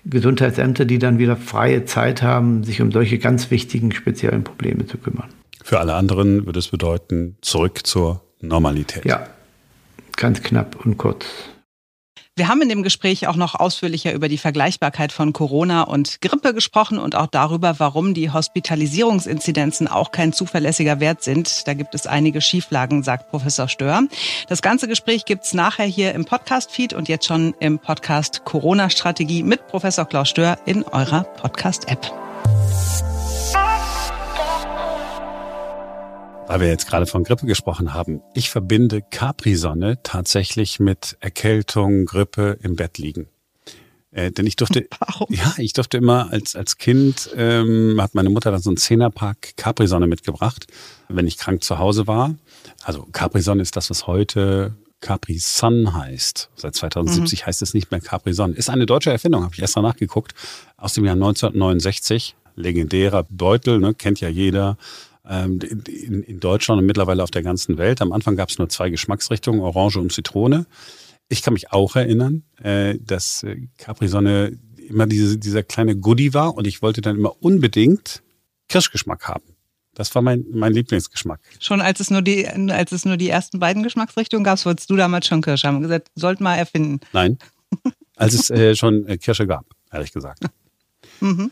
Gesundheitsämter, 0.05 0.85
die 0.85 0.99
dann 0.99 1.17
wieder 1.17 1.35
freie 1.35 1.85
Zeit 1.85 2.21
haben, 2.21 2.63
sich 2.63 2.81
um 2.81 2.91
solche 2.91 3.17
ganz 3.17 3.49
wichtigen 3.49 3.91
speziellen 3.91 4.43
Probleme 4.43 4.85
zu 4.85 4.97
kümmern. 4.97 5.29
Für 5.63 5.79
alle 5.79 5.95
anderen 5.95 6.45
würde 6.45 6.59
es 6.59 6.67
bedeuten, 6.67 7.37
zurück 7.41 7.87
zur 7.87 8.21
Normalität. 8.39 9.03
Ja, 9.03 9.25
ganz 10.15 10.43
knapp 10.43 10.85
und 10.85 10.97
kurz. 10.99 11.25
Wir 12.37 12.49
haben 12.49 12.61
in 12.61 12.67
dem 12.67 12.83
Gespräch 12.83 13.27
auch 13.27 13.37
noch 13.37 13.55
ausführlicher 13.55 14.11
über 14.11 14.27
die 14.27 14.37
Vergleichbarkeit 14.37 15.13
von 15.13 15.31
Corona 15.31 15.83
und 15.83 16.19
Grippe 16.19 16.53
gesprochen 16.53 16.99
und 16.99 17.15
auch 17.15 17.27
darüber, 17.27 17.79
warum 17.79 18.13
die 18.13 18.29
Hospitalisierungsinzidenzen 18.29 19.87
auch 19.87 20.11
kein 20.11 20.33
zuverlässiger 20.33 20.99
Wert 20.99 21.23
sind. 21.23 21.65
Da 21.65 21.73
gibt 21.73 21.95
es 21.95 22.07
einige 22.07 22.41
Schieflagen, 22.41 23.03
sagt 23.03 23.29
Professor 23.29 23.69
Stör. 23.69 24.01
Das 24.49 24.61
ganze 24.61 24.89
Gespräch 24.89 25.23
gibt's 25.23 25.53
nachher 25.53 25.85
hier 25.85 26.13
im 26.13 26.25
Podcast-Feed 26.25 26.91
und 26.91 27.07
jetzt 27.07 27.25
schon 27.25 27.55
im 27.61 27.79
Podcast 27.79 28.43
Corona-Strategie 28.43 29.41
mit 29.41 29.65
Professor 29.67 30.03
Klaus 30.03 30.27
Stör 30.27 30.57
in 30.65 30.83
eurer 30.83 31.23
Podcast-App. 31.23 32.11
Weil 36.47 36.59
wir 36.59 36.67
jetzt 36.67 36.87
gerade 36.87 37.07
von 37.07 37.23
Grippe 37.23 37.47
gesprochen 37.47 37.93
haben. 37.93 38.21
Ich 38.35 38.49
verbinde 38.49 39.01
Capri-Sonne 39.01 40.01
tatsächlich 40.03 40.79
mit 40.79 41.17
Erkältung, 41.19 42.05
Grippe 42.05 42.59
im 42.61 42.75
Bett 42.75 42.99
liegen. 42.99 43.27
Äh, 44.11 44.31
denn 44.31 44.45
ich 44.45 44.55
durfte, 44.55 44.87
Warum? 44.99 45.27
ja, 45.29 45.53
ich 45.57 45.73
durfte 45.73 45.97
immer 45.97 46.31
als, 46.31 46.55
als 46.55 46.77
Kind, 46.77 47.31
ähm, 47.35 47.99
hat 47.99 48.13
meine 48.13 48.29
Mutter 48.29 48.51
dann 48.51 48.61
so 48.61 48.69
einen 48.69 48.77
Zehnerpack 48.77 49.57
Capri-Sonne 49.57 50.07
mitgebracht, 50.07 50.67
wenn 51.09 51.27
ich 51.27 51.37
krank 51.37 51.63
zu 51.63 51.79
Hause 51.79 52.05
war. 52.05 52.35
Also 52.83 53.07
Capri-Sonne 53.11 53.63
ist 53.63 53.75
das, 53.75 53.89
was 53.89 54.05
heute 54.05 54.75
Capri 55.01 55.37
Sun 55.37 55.93
heißt. 55.93 56.49
Seit 56.55 56.75
2070 56.75 57.41
mhm. 57.41 57.45
heißt 57.47 57.61
es 57.61 57.73
nicht 57.73 57.91
mehr 57.91 58.01
Capri 58.01 58.33
Sonne. 58.33 58.53
Ist 58.53 58.69
eine 58.69 58.85
deutsche 58.85 59.11
Erfindung, 59.11 59.43
habe 59.43 59.53
ich 59.53 59.61
erst 59.61 59.75
danach 59.75 59.95
geguckt, 59.95 60.33
aus 60.77 60.93
dem 60.93 61.05
Jahr 61.05 61.15
1969. 61.15 62.35
Legendärer 62.55 63.23
Beutel, 63.29 63.79
ne, 63.79 63.93
kennt 63.93 64.21
ja 64.21 64.29
jeder. 64.29 64.77
Ähm, 65.27 65.59
in, 65.59 66.21
in 66.21 66.39
Deutschland 66.39 66.79
und 66.79 66.85
mittlerweile 66.85 67.23
auf 67.23 67.31
der 67.31 67.41
ganzen 67.41 67.77
Welt. 67.77 68.01
Am 68.01 68.11
Anfang 68.11 68.35
gab 68.35 68.49
es 68.49 68.59
nur 68.59 68.69
zwei 68.69 68.89
Geschmacksrichtungen, 68.91 69.61
Orange 69.61 69.97
und 69.97 70.11
Zitrone. 70.11 70.67
Ich 71.29 71.41
kann 71.41 71.53
mich 71.53 71.71
auch 71.71 71.95
erinnern, 71.95 72.43
äh, 72.61 72.99
dass 73.01 73.41
äh, 73.43 73.67
Capri-Sonne 73.77 74.57
immer 74.87 75.07
diese, 75.07 75.37
dieser 75.39 75.63
kleine 75.63 75.95
Goodie 75.95 76.33
war 76.33 76.55
und 76.55 76.67
ich 76.67 76.81
wollte 76.81 77.01
dann 77.01 77.15
immer 77.15 77.41
unbedingt 77.41 78.21
Kirschgeschmack 78.69 79.27
haben. 79.27 79.55
Das 79.95 80.13
war 80.13 80.21
mein, 80.21 80.45
mein 80.51 80.73
Lieblingsgeschmack. 80.73 81.39
Schon 81.59 81.81
als 81.81 82.01
es 82.01 82.11
nur 82.11 82.21
die, 82.21 82.47
als 82.47 82.91
es 82.91 83.05
nur 83.05 83.17
die 83.17 83.29
ersten 83.29 83.59
beiden 83.59 83.81
Geschmacksrichtungen 83.81 84.43
gab, 84.43 84.63
wolltest 84.65 84.89
du 84.89 84.95
damals 84.95 85.25
schon 85.25 85.41
Kirsche 85.41 85.67
haben. 85.67 85.81
gesagt, 85.81 86.11
sollten 86.15 86.43
mal 86.43 86.55
erfinden. 86.55 86.99
Nein, 87.13 87.39
als 88.15 88.33
es 88.33 88.49
äh, 88.49 88.75
schon 88.75 89.07
äh, 89.07 89.17
Kirsche 89.17 89.47
gab, 89.47 89.65
ehrlich 89.91 90.11
gesagt. 90.11 90.45
Mhm. 91.21 91.49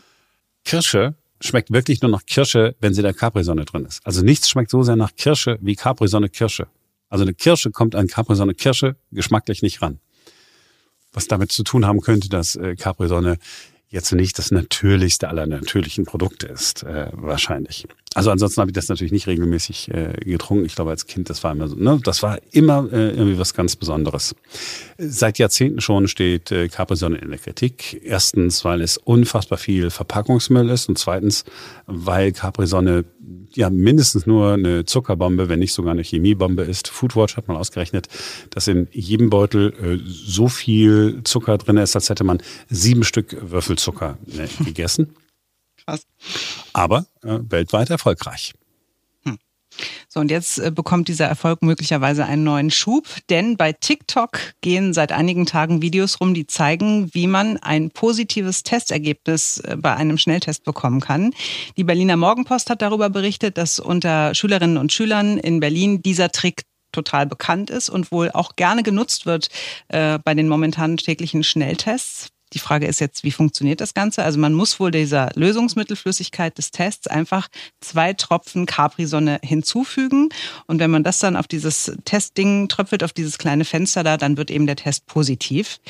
Kirsche 0.64 1.16
schmeckt 1.46 1.72
wirklich 1.72 2.02
nur 2.02 2.10
nach 2.10 2.26
Kirsche, 2.26 2.74
wenn 2.80 2.94
sie 2.94 3.02
der 3.02 3.14
Capri-Sonne 3.14 3.64
drin 3.64 3.84
ist. 3.84 4.04
Also 4.06 4.22
nichts 4.22 4.48
schmeckt 4.48 4.70
so 4.70 4.82
sehr 4.82 4.96
nach 4.96 5.14
Kirsche 5.14 5.58
wie 5.60 5.76
Capri-Sonne 5.76 6.28
Kirsche. 6.28 6.66
Also 7.08 7.22
eine 7.24 7.34
Kirsche 7.34 7.70
kommt 7.70 7.94
an 7.94 8.06
Capri-Sonne 8.06 8.54
Kirsche 8.54 8.96
geschmacklich 9.12 9.62
nicht 9.62 9.82
ran. 9.82 10.00
Was 11.12 11.28
damit 11.28 11.52
zu 11.52 11.62
tun 11.62 11.86
haben 11.86 12.00
könnte, 12.00 12.28
dass 12.28 12.56
äh, 12.56 12.74
Capri-Sonne 12.76 13.38
jetzt 13.88 14.12
nicht 14.12 14.38
das 14.38 14.50
natürlichste 14.50 15.28
aller 15.28 15.46
natürlichen 15.46 16.04
Produkte 16.04 16.48
ist, 16.48 16.82
äh, 16.82 17.08
wahrscheinlich. 17.12 17.86
Also 18.14 18.30
ansonsten 18.30 18.60
habe 18.60 18.70
ich 18.70 18.74
das 18.74 18.88
natürlich 18.88 19.12
nicht 19.12 19.26
regelmäßig 19.26 19.90
äh, 19.92 20.12
getrunken. 20.24 20.64
Ich 20.64 20.76
glaube, 20.76 20.90
als 20.90 21.06
Kind, 21.06 21.28
das 21.28 21.42
war 21.42 21.52
immer 21.52 21.68
so, 21.68 21.74
ne? 21.74 22.00
das 22.04 22.22
war 22.22 22.38
immer 22.52 22.88
äh, 22.92 23.10
irgendwie 23.10 23.38
was 23.38 23.54
ganz 23.54 23.74
Besonderes. 23.74 24.36
Seit 24.98 25.38
Jahrzehnten 25.38 25.80
schon 25.80 26.06
steht 26.06 26.52
äh, 26.52 26.68
Capri-Sonne 26.68 27.18
in 27.18 27.30
der 27.30 27.38
Kritik. 27.40 28.00
Erstens, 28.04 28.64
weil 28.64 28.80
es 28.82 28.98
unfassbar 28.98 29.58
viel 29.58 29.90
Verpackungsmüll 29.90 30.70
ist 30.70 30.88
und 30.88 30.96
zweitens, 30.96 31.44
weil 31.86 32.30
Capri-Sonne 32.30 33.04
ja 33.54 33.70
mindestens 33.70 34.26
nur 34.26 34.52
eine 34.52 34.84
Zuckerbombe, 34.84 35.48
wenn 35.48 35.58
nicht 35.58 35.72
sogar 35.72 35.92
eine 35.92 36.02
Chemiebombe 36.02 36.62
ist. 36.62 36.88
Foodwatch 36.88 37.36
hat 37.36 37.48
mal 37.48 37.56
ausgerechnet, 37.56 38.08
dass 38.50 38.68
in 38.68 38.88
jedem 38.92 39.30
Beutel 39.30 39.72
äh, 39.82 39.98
so 40.06 40.48
viel 40.48 41.20
Zucker 41.24 41.58
drin 41.58 41.78
ist, 41.78 41.96
als 41.96 42.10
hätte 42.10 42.24
man 42.24 42.42
sieben 42.68 43.02
Stück 43.02 43.36
Würfelzucker 43.40 44.18
ne, 44.26 44.48
gegessen. 44.64 45.14
Krass. 45.86 46.06
Aber 46.72 47.06
äh, 47.22 47.38
weltweit 47.48 47.90
erfolgreich. 47.90 48.54
Hm. 49.24 49.38
So, 50.08 50.20
und 50.20 50.30
jetzt 50.30 50.58
äh, 50.58 50.70
bekommt 50.70 51.08
dieser 51.08 51.26
Erfolg 51.26 51.62
möglicherweise 51.62 52.24
einen 52.24 52.44
neuen 52.44 52.70
Schub, 52.70 53.06
denn 53.28 53.56
bei 53.56 53.72
TikTok 53.72 54.38
gehen 54.60 54.94
seit 54.94 55.12
einigen 55.12 55.46
Tagen 55.46 55.82
Videos 55.82 56.20
rum, 56.20 56.32
die 56.32 56.46
zeigen, 56.46 57.12
wie 57.12 57.26
man 57.26 57.58
ein 57.58 57.90
positives 57.90 58.62
Testergebnis 58.62 59.58
äh, 59.58 59.76
bei 59.78 59.94
einem 59.94 60.16
Schnelltest 60.16 60.64
bekommen 60.64 61.00
kann. 61.00 61.34
Die 61.76 61.84
Berliner 61.84 62.16
Morgenpost 62.16 62.70
hat 62.70 62.80
darüber 62.80 63.10
berichtet, 63.10 63.58
dass 63.58 63.78
unter 63.78 64.34
Schülerinnen 64.34 64.78
und 64.78 64.92
Schülern 64.92 65.38
in 65.38 65.60
Berlin 65.60 66.00
dieser 66.02 66.30
Trick 66.30 66.62
total 66.94 67.26
bekannt 67.26 67.70
ist 67.70 67.90
und 67.90 68.10
wohl 68.12 68.30
auch 68.30 68.56
gerne 68.56 68.82
genutzt 68.82 69.26
wird 69.26 69.48
äh, 69.88 70.18
bei 70.24 70.34
den 70.34 70.48
momentanen 70.48 70.96
täglichen 70.96 71.44
Schnelltests. 71.44 72.28
Die 72.54 72.58
Frage 72.60 72.86
ist 72.86 73.00
jetzt, 73.00 73.24
wie 73.24 73.32
funktioniert 73.32 73.80
das 73.80 73.94
Ganze? 73.94 74.24
Also 74.24 74.38
man 74.38 74.54
muss 74.54 74.78
wohl 74.80 74.90
dieser 74.90 75.30
Lösungsmittelflüssigkeit 75.34 76.56
des 76.56 76.70
Tests 76.70 77.06
einfach 77.06 77.48
zwei 77.80 78.12
Tropfen 78.12 78.64
Capri-Sonne 78.64 79.40
hinzufügen. 79.42 80.28
Und 80.66 80.78
wenn 80.78 80.90
man 80.90 81.02
das 81.02 81.18
dann 81.18 81.36
auf 81.36 81.48
dieses 81.48 81.92
Testding 82.04 82.68
tröpfelt, 82.68 83.02
auf 83.02 83.12
dieses 83.12 83.38
kleine 83.38 83.64
Fenster 83.64 84.04
da, 84.04 84.16
dann 84.16 84.36
wird 84.36 84.50
eben 84.50 84.66
der 84.66 84.76
Test 84.76 85.06
positiv. 85.06 85.80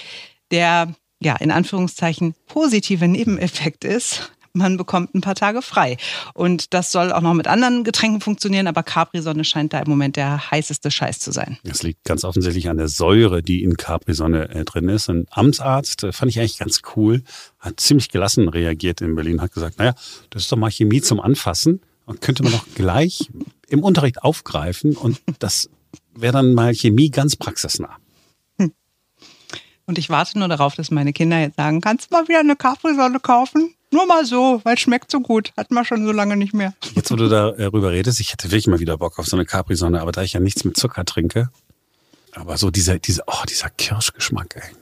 Der 0.50 0.94
ja, 1.20 1.36
in 1.36 1.50
Anführungszeichen 1.50 2.34
positive 2.46 3.08
Nebeneffekt 3.08 3.84
ist, 3.84 4.32
man 4.54 4.76
bekommt 4.76 5.14
ein 5.14 5.20
paar 5.20 5.34
Tage 5.34 5.62
frei. 5.62 5.96
Und 6.32 6.72
das 6.72 6.92
soll 6.92 7.12
auch 7.12 7.20
noch 7.20 7.34
mit 7.34 7.48
anderen 7.48 7.84
Getränken 7.84 8.20
funktionieren, 8.20 8.66
aber 8.66 8.82
Capri-Sonne 8.82 9.44
scheint 9.44 9.72
da 9.72 9.80
im 9.80 9.88
Moment 9.88 10.16
der 10.16 10.50
heißeste 10.50 10.90
Scheiß 10.90 11.18
zu 11.18 11.32
sein. 11.32 11.58
Das 11.64 11.82
liegt 11.82 12.04
ganz 12.04 12.24
offensichtlich 12.24 12.68
an 12.68 12.76
der 12.76 12.88
Säure, 12.88 13.42
die 13.42 13.62
in 13.62 13.76
Capri-Sonne 13.76 14.48
äh, 14.50 14.64
drin 14.64 14.88
ist. 14.88 15.10
Ein 15.10 15.26
Amtsarzt, 15.30 16.04
äh, 16.04 16.12
fand 16.12 16.30
ich 16.30 16.38
eigentlich 16.38 16.58
ganz 16.58 16.82
cool, 16.96 17.22
hat 17.58 17.80
ziemlich 17.80 18.10
gelassen 18.10 18.48
reagiert 18.48 19.00
in 19.00 19.14
Berlin, 19.16 19.40
hat 19.40 19.52
gesagt, 19.52 19.78
naja, 19.78 19.94
das 20.30 20.42
ist 20.42 20.52
doch 20.52 20.56
mal 20.56 20.70
Chemie 20.70 21.02
zum 21.02 21.20
Anfassen 21.20 21.80
und 22.06 22.20
könnte 22.20 22.44
man 22.44 22.52
doch 22.52 22.66
gleich 22.74 23.30
im 23.68 23.82
Unterricht 23.82 24.22
aufgreifen 24.22 24.96
und 24.96 25.20
das 25.40 25.68
wäre 26.14 26.32
dann 26.32 26.54
mal 26.54 26.74
Chemie 26.74 27.10
ganz 27.10 27.34
praxisnah. 27.34 27.96
Hm. 28.58 28.72
Und 29.86 29.98
ich 29.98 30.10
warte 30.10 30.38
nur 30.38 30.48
darauf, 30.48 30.76
dass 30.76 30.90
meine 30.90 31.12
Kinder 31.12 31.40
jetzt 31.40 31.56
sagen, 31.56 31.80
kannst 31.80 32.10
du 32.10 32.14
mal 32.14 32.28
wieder 32.28 32.40
eine 32.40 32.56
Capri-Sonne 32.56 33.18
kaufen? 33.20 33.74
Nur 33.94 34.06
mal 34.06 34.24
so, 34.26 34.60
weil 34.64 34.74
es 34.74 34.80
schmeckt 34.80 35.08
so 35.08 35.20
gut. 35.20 35.52
Hat 35.56 35.70
man 35.70 35.84
schon 35.84 36.04
so 36.04 36.10
lange 36.10 36.36
nicht 36.36 36.52
mehr. 36.52 36.74
Jetzt, 36.96 37.12
wo 37.12 37.16
du 37.16 37.28
darüber 37.28 37.92
redest, 37.92 38.18
ich 38.18 38.32
hätte 38.32 38.48
wirklich 38.50 38.66
mal 38.66 38.80
wieder 38.80 38.98
Bock 38.98 39.20
auf 39.20 39.26
so 39.26 39.36
eine 39.36 39.46
Capri-Sonne, 39.46 40.00
aber 40.00 40.10
da 40.10 40.22
ich 40.22 40.32
ja 40.32 40.40
nichts 40.40 40.64
mit 40.64 40.76
Zucker 40.76 41.04
trinke, 41.04 41.48
aber 42.32 42.56
so 42.56 42.72
dieser, 42.72 42.98
dieser, 42.98 43.22
oh, 43.28 43.44
dieser 43.48 43.70
Kirschgeschmack, 43.70 44.56
ey. 44.56 44.74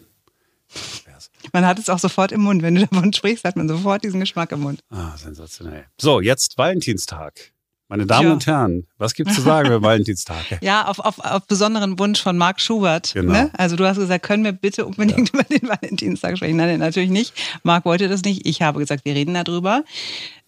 Man 1.52 1.66
hat 1.66 1.78
es 1.78 1.90
auch 1.90 1.98
sofort 1.98 2.32
im 2.32 2.40
Mund. 2.40 2.62
Wenn 2.62 2.74
du 2.74 2.86
davon 2.86 3.12
sprichst, 3.12 3.44
hat 3.44 3.54
man 3.54 3.68
sofort 3.68 4.02
diesen 4.02 4.20
Geschmack 4.20 4.50
im 4.52 4.60
Mund. 4.60 4.80
Ah, 4.88 5.14
sensationell. 5.18 5.84
So, 6.00 6.22
jetzt 6.22 6.56
Valentinstag. 6.56 7.52
Meine 7.92 8.06
Damen 8.06 8.28
ja. 8.28 8.32
und 8.32 8.46
Herren, 8.46 8.86
was 8.96 9.12
gibt's 9.12 9.34
zu 9.34 9.42
sagen 9.42 9.68
über 9.68 9.82
Valentinstag? 9.82 10.42
Ja, 10.62 10.86
auf, 10.86 10.98
auf, 10.98 11.18
auf 11.18 11.46
besonderen 11.46 11.98
Wunsch 11.98 12.22
von 12.22 12.38
Marc 12.38 12.58
Schubert. 12.58 13.12
Genau. 13.12 13.34
Ne? 13.34 13.50
Also 13.52 13.76
du 13.76 13.86
hast 13.86 13.98
gesagt, 13.98 14.24
können 14.24 14.44
wir 14.44 14.52
bitte 14.52 14.86
unbedingt 14.86 15.30
ja. 15.34 15.40
über 15.40 15.42
den 15.42 15.68
Valentinstag 15.68 16.38
sprechen? 16.38 16.56
Nein, 16.56 16.78
natürlich 16.78 17.10
nicht. 17.10 17.34
Marc 17.64 17.84
wollte 17.84 18.08
das 18.08 18.22
nicht. 18.22 18.46
Ich 18.46 18.62
habe 18.62 18.78
gesagt, 18.78 19.04
wir 19.04 19.14
reden 19.14 19.34
darüber. 19.34 19.84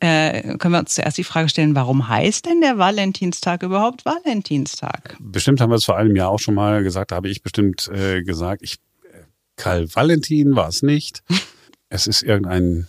Äh, 0.00 0.56
können 0.56 0.72
wir 0.72 0.78
uns 0.78 0.94
zuerst 0.94 1.18
die 1.18 1.24
Frage 1.24 1.50
stellen, 1.50 1.74
warum 1.74 2.08
heißt 2.08 2.46
denn 2.46 2.62
der 2.62 2.78
Valentinstag 2.78 3.62
überhaupt 3.62 4.06
Valentinstag? 4.06 5.14
Bestimmt 5.20 5.60
haben 5.60 5.68
wir 5.68 5.76
es 5.76 5.84
vor 5.84 5.98
einem 5.98 6.16
Jahr 6.16 6.30
auch 6.30 6.40
schon 6.40 6.54
mal 6.54 6.82
gesagt, 6.82 7.10
da 7.10 7.16
habe 7.16 7.28
ich 7.28 7.42
bestimmt 7.42 7.88
äh, 7.88 8.22
gesagt, 8.22 8.62
ich 8.62 8.76
äh, 9.12 9.18
Karl 9.56 9.94
Valentin 9.94 10.56
war 10.56 10.68
es 10.68 10.80
nicht. 10.80 11.22
es 11.90 12.06
ist 12.06 12.22
irgendein 12.22 12.88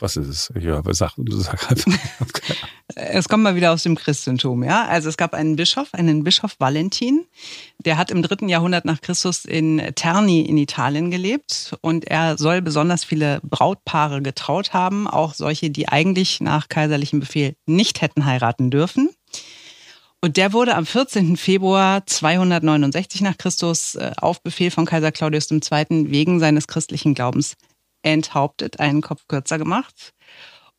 was 0.00 0.16
ist 0.16 0.28
es? 0.28 0.52
Ja, 0.60 0.82
sag, 0.90 1.12
sag 1.16 1.70
einfach. 1.70 1.90
es 2.94 3.28
kommt 3.28 3.42
mal 3.42 3.54
wieder 3.54 3.72
aus 3.72 3.82
dem 3.82 3.96
Christentum, 3.96 4.64
ja. 4.64 4.86
Also 4.86 5.08
es 5.08 5.16
gab 5.16 5.34
einen 5.34 5.56
Bischof, 5.56 5.92
einen 5.92 6.24
Bischof 6.24 6.56
Valentin, 6.58 7.24
der 7.78 7.96
hat 7.96 8.10
im 8.10 8.22
dritten 8.22 8.48
Jahrhundert 8.48 8.84
nach 8.84 9.00
Christus 9.00 9.44
in 9.44 9.78
Terni 9.94 10.42
in 10.42 10.56
Italien 10.56 11.10
gelebt 11.10 11.76
und 11.80 12.06
er 12.06 12.38
soll 12.38 12.62
besonders 12.62 13.04
viele 13.04 13.40
Brautpaare 13.42 14.22
getraut 14.22 14.72
haben, 14.72 15.08
auch 15.08 15.34
solche, 15.34 15.70
die 15.70 15.88
eigentlich 15.88 16.40
nach 16.40 16.68
kaiserlichem 16.68 17.20
Befehl 17.20 17.54
nicht 17.66 18.00
hätten 18.00 18.24
heiraten 18.24 18.70
dürfen. 18.70 19.10
Und 20.24 20.36
der 20.36 20.52
wurde 20.52 20.76
am 20.76 20.86
14. 20.86 21.36
Februar 21.36 22.06
269 22.06 23.22
nach 23.22 23.36
Christus 23.36 23.96
äh, 23.96 24.12
auf 24.16 24.40
Befehl 24.40 24.70
von 24.70 24.86
Kaiser 24.86 25.10
Claudius 25.10 25.50
II. 25.50 25.60
wegen 26.10 26.38
seines 26.38 26.68
christlichen 26.68 27.14
Glaubens 27.14 27.56
enthauptet, 28.02 28.80
einen 28.80 29.00
Kopf 29.02 29.26
kürzer 29.28 29.58
gemacht. 29.58 30.12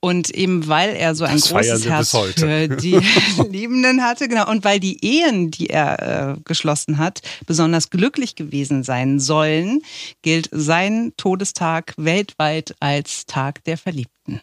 Und 0.04 0.32
eben 0.32 0.68
weil 0.68 0.98
er 0.98 1.16
so 1.16 1.24
ein 1.24 1.38
das 1.38 1.50
großes 1.50 1.88
Herz 1.88 2.12
für 2.36 2.68
die 2.68 3.00
Liebenden 3.50 4.04
hatte, 4.04 4.28
genau, 4.28 4.52
und 4.52 4.66
weil 4.66 4.82
die 4.82 4.98
Ehen, 5.02 5.50
die 5.50 5.70
er 5.70 6.34
äh, 6.36 6.42
geschlossen 6.44 6.98
hat, 6.98 7.22
besonders 7.48 7.90
glücklich 7.90 8.36
gewesen 8.36 8.84
sein 8.84 9.22
sollen, 9.22 9.82
gilt 10.22 10.50
sein 10.52 11.14
Todestag 11.16 11.94
weltweit 11.96 12.76
als 12.82 13.26
Tag 13.28 13.64
der 13.64 13.78
Verliebten. 13.78 14.42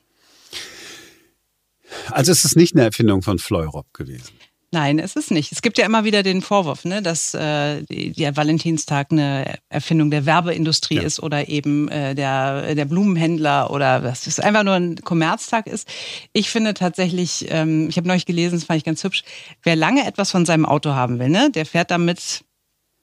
Also 2.11 2.33
es 2.33 2.47
ist 2.47 2.57
nicht 2.57 2.75
eine 2.75 2.85
Erfindung 2.85 3.21
von 3.21 3.39
Fleurop 3.39 3.93
gewesen. 3.93 4.33
Nein, 4.73 5.01
es 5.01 5.17
ist 5.17 5.33
nicht. 5.33 5.51
Es 5.51 5.63
gibt 5.63 5.79
ja 5.79 5.87
immer 5.87 6.05
wieder 6.05 6.23
den 6.23 6.43
Vorwurf, 6.43 6.85
ne, 6.85 7.03
dass 7.03 7.35
äh, 7.35 7.83
der 7.83 8.37
Valentinstag 8.37 9.09
eine 9.11 9.59
Erfindung 9.69 10.13
der 10.13 10.27
Werbeindustrie 10.27 10.97
ja. 10.97 11.03
ist 11.03 11.21
oder 11.21 11.49
eben 11.49 11.89
äh, 11.89 12.15
der, 12.15 12.77
der 12.77 12.85
Blumenhändler 12.85 13.73
oder 13.73 13.99
dass 13.99 14.29
es 14.29 14.39
einfach 14.39 14.63
nur 14.63 14.75
ein 14.75 14.95
Kommerztag 15.03 15.67
ist. 15.67 15.89
Ich 16.33 16.51
finde 16.51 16.75
tatsächlich, 16.75 17.47
ähm, 17.49 17.89
ich 17.89 17.97
habe 17.97 18.07
neulich 18.07 18.27
gelesen, 18.27 18.55
das 18.61 18.65
fand 18.65 18.77
ich 18.77 18.85
ganz 18.85 19.03
hübsch, 19.03 19.25
wer 19.65 19.75
lange 19.75 20.07
etwas 20.07 20.31
von 20.31 20.47
seinem 20.47 20.67
Auto 20.67 20.91
haben 20.91 21.19
will, 21.19 21.31
ne, 21.31 21.51
der 21.51 21.67
fährt 21.67 21.91
damit 21.91 22.45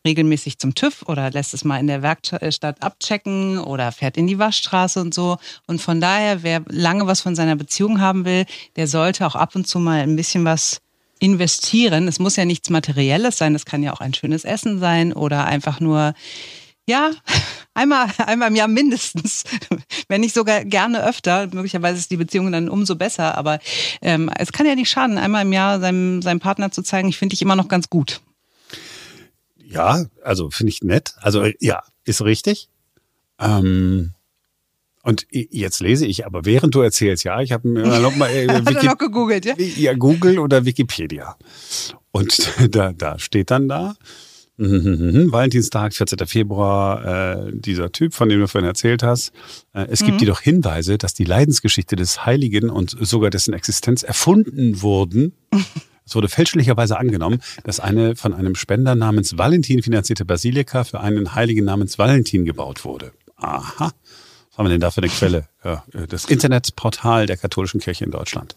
regelmäßig 0.05 0.57
zum 0.59 0.73
TÜV 0.73 1.03
oder 1.07 1.31
lässt 1.31 1.53
es 1.53 1.65
mal 1.65 1.79
in 1.79 1.87
der 1.87 2.01
Werkstatt 2.01 2.81
abchecken 2.81 3.59
oder 3.59 3.91
fährt 3.91 4.15
in 4.15 4.27
die 4.27 4.39
Waschstraße 4.39 5.01
und 5.01 5.13
so. 5.13 5.37
Und 5.65 5.81
von 5.81 5.99
daher, 5.99 6.43
wer 6.43 6.61
lange 6.69 7.07
was 7.07 7.19
von 7.19 7.35
seiner 7.35 7.57
Beziehung 7.57 7.99
haben 7.99 8.23
will, 8.23 8.45
der 8.77 8.87
sollte 8.87 9.27
auch 9.27 9.35
ab 9.35 9.53
und 9.55 9.67
zu 9.67 9.79
mal 9.79 9.99
ein 9.99 10.15
bisschen 10.15 10.45
was 10.45 10.79
investieren. 11.19 12.07
Es 12.07 12.19
muss 12.19 12.35
ja 12.35 12.45
nichts 12.45 12.69
Materielles 12.69 13.37
sein, 13.37 13.55
es 13.55 13.65
kann 13.65 13.83
ja 13.83 13.93
auch 13.93 14.01
ein 14.01 14.13
schönes 14.13 14.45
Essen 14.45 14.79
sein 14.79 15.13
oder 15.13 15.45
einfach 15.45 15.79
nur, 15.79 16.13
ja, 16.87 17.11
einmal, 17.73 18.07
einmal 18.17 18.49
im 18.49 18.55
Jahr 18.55 18.67
mindestens, 18.67 19.43
wenn 20.07 20.21
nicht 20.21 20.33
sogar 20.33 20.65
gerne 20.65 21.05
öfter. 21.05 21.47
Möglicherweise 21.47 21.99
ist 21.99 22.11
die 22.11 22.17
Beziehung 22.17 22.51
dann 22.51 22.69
umso 22.69 22.95
besser, 22.95 23.37
aber 23.37 23.59
ähm, 24.01 24.29
es 24.37 24.51
kann 24.51 24.65
ja 24.65 24.75
nicht 24.75 24.89
schaden, 24.89 25.17
einmal 25.17 25.43
im 25.43 25.53
Jahr 25.53 25.79
seinem, 25.79 26.21
seinem 26.21 26.39
Partner 26.39 26.71
zu 26.71 26.81
zeigen, 26.81 27.09
ich 27.09 27.17
finde 27.17 27.33
dich 27.33 27.41
immer 27.41 27.55
noch 27.55 27.67
ganz 27.67 27.89
gut. 27.89 28.21
Ja, 29.57 30.05
also 30.23 30.49
finde 30.49 30.71
ich 30.71 30.81
nett. 30.81 31.15
Also 31.19 31.45
ja, 31.59 31.83
ist 32.05 32.21
richtig. 32.21 32.69
Ähm, 33.39 34.13
und 35.07 35.25
jetzt 35.31 35.79
lese 35.79 36.05
ich, 36.05 36.25
aber 36.25 36.43
während 36.43 36.75
du 36.75 36.81
erzählst, 36.81 37.23
ja, 37.23 37.39
ich 37.39 37.53
habe 37.53 37.65
mir 37.69 38.01
noch 38.01 38.17
mal 38.17 38.29
äh, 38.29 38.45
Wiki 38.67 38.87
noch 38.87 38.97
gegoogelt, 38.97 39.45
ja? 39.45 39.53
ja, 39.57 39.93
Google 39.93 40.37
oder 40.37 40.65
Wikipedia. 40.65 41.37
Und 42.11 42.51
da, 42.75 42.91
da 42.91 43.17
steht 43.17 43.49
dann 43.49 43.69
da, 43.69 43.95
mhm, 44.57 45.27
Valentinstag, 45.31 45.93
14. 45.93 46.27
Februar, 46.27 47.45
äh, 47.45 47.51
dieser 47.53 47.93
Typ, 47.93 48.15
von 48.15 48.27
dem 48.27 48.41
du 48.41 48.49
vorhin 48.49 48.67
erzählt 48.67 49.01
hast. 49.01 49.31
Äh, 49.71 49.85
es 49.89 49.99
gibt 49.99 50.15
mhm. 50.15 50.19
jedoch 50.19 50.41
Hinweise, 50.41 50.97
dass 50.97 51.13
die 51.13 51.23
Leidensgeschichte 51.23 51.95
des 51.95 52.25
Heiligen 52.25 52.69
und 52.69 52.97
sogar 52.99 53.29
dessen 53.29 53.53
Existenz 53.53 54.03
erfunden 54.03 54.81
wurden. 54.81 55.31
Es 56.05 56.15
wurde 56.15 56.27
fälschlicherweise 56.27 56.99
angenommen, 56.99 57.39
dass 57.63 57.79
eine 57.79 58.17
von 58.17 58.33
einem 58.33 58.55
Spender 58.55 58.93
namens 58.95 59.37
Valentin 59.37 59.81
finanzierte 59.81 60.25
Basilika 60.25 60.83
für 60.83 60.99
einen 60.99 61.33
Heiligen 61.33 61.63
namens 61.63 61.97
Valentin 61.97 62.43
gebaut 62.43 62.83
wurde. 62.83 63.13
Aha 63.37 63.93
haben 64.57 64.65
wir 64.65 64.69
denn 64.69 64.81
da 64.81 64.91
für 64.91 65.01
eine 65.01 65.09
Quelle? 65.09 65.47
Ja, 65.63 65.83
das 66.09 66.25
Internetportal 66.25 67.27
der 67.27 67.37
katholischen 67.37 67.79
Kirche 67.79 68.05
in 68.05 68.11
Deutschland. 68.11 68.55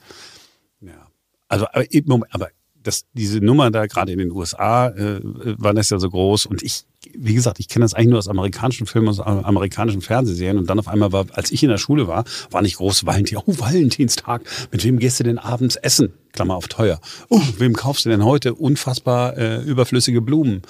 Ja. 0.80 1.06
Also, 1.48 1.66
aber, 1.66 1.86
aber 2.30 2.48
das, 2.82 3.04
diese 3.12 3.40
Nummer 3.40 3.70
da 3.70 3.86
gerade 3.86 4.12
in 4.12 4.18
den 4.18 4.30
USA 4.30 4.88
äh, 4.88 5.20
war 5.22 5.74
das 5.74 5.90
ja 5.90 5.98
so 5.98 6.08
groß 6.08 6.46
und 6.46 6.62
ich, 6.62 6.84
wie 7.14 7.34
gesagt, 7.34 7.60
ich 7.60 7.68
kenne 7.68 7.84
das 7.84 7.94
eigentlich 7.94 8.08
nur 8.08 8.18
aus 8.18 8.28
amerikanischen 8.28 8.86
Filmen, 8.86 9.08
aus 9.08 9.20
amerikanischen 9.20 10.00
Fernsehserien 10.00 10.56
und 10.56 10.70
dann 10.70 10.78
auf 10.78 10.88
einmal 10.88 11.12
war, 11.12 11.26
als 11.32 11.50
ich 11.50 11.62
in 11.62 11.68
der 11.68 11.78
Schule 11.78 12.08
war, 12.08 12.24
war 12.50 12.62
nicht 12.62 12.76
groß 12.76 13.04
Valentin, 13.04 13.38
oh 13.38 13.42
Valentinstag, 13.46 14.42
mit 14.72 14.82
wem 14.84 14.98
gehst 14.98 15.20
du 15.20 15.24
denn 15.24 15.38
abends 15.38 15.76
essen? 15.76 16.14
Klammer 16.32 16.56
auf 16.56 16.68
teuer. 16.68 17.00
Oh, 17.28 17.42
wem 17.58 17.74
kaufst 17.74 18.06
du 18.06 18.08
denn 18.08 18.24
heute 18.24 18.54
unfassbar 18.54 19.36
äh, 19.36 19.62
überflüssige 19.62 20.22
Blumen? 20.22 20.62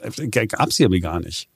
Äh, 0.00 0.28
gab's 0.28 0.80
aber 0.80 0.98
gar 0.98 1.20
nicht. 1.20 1.48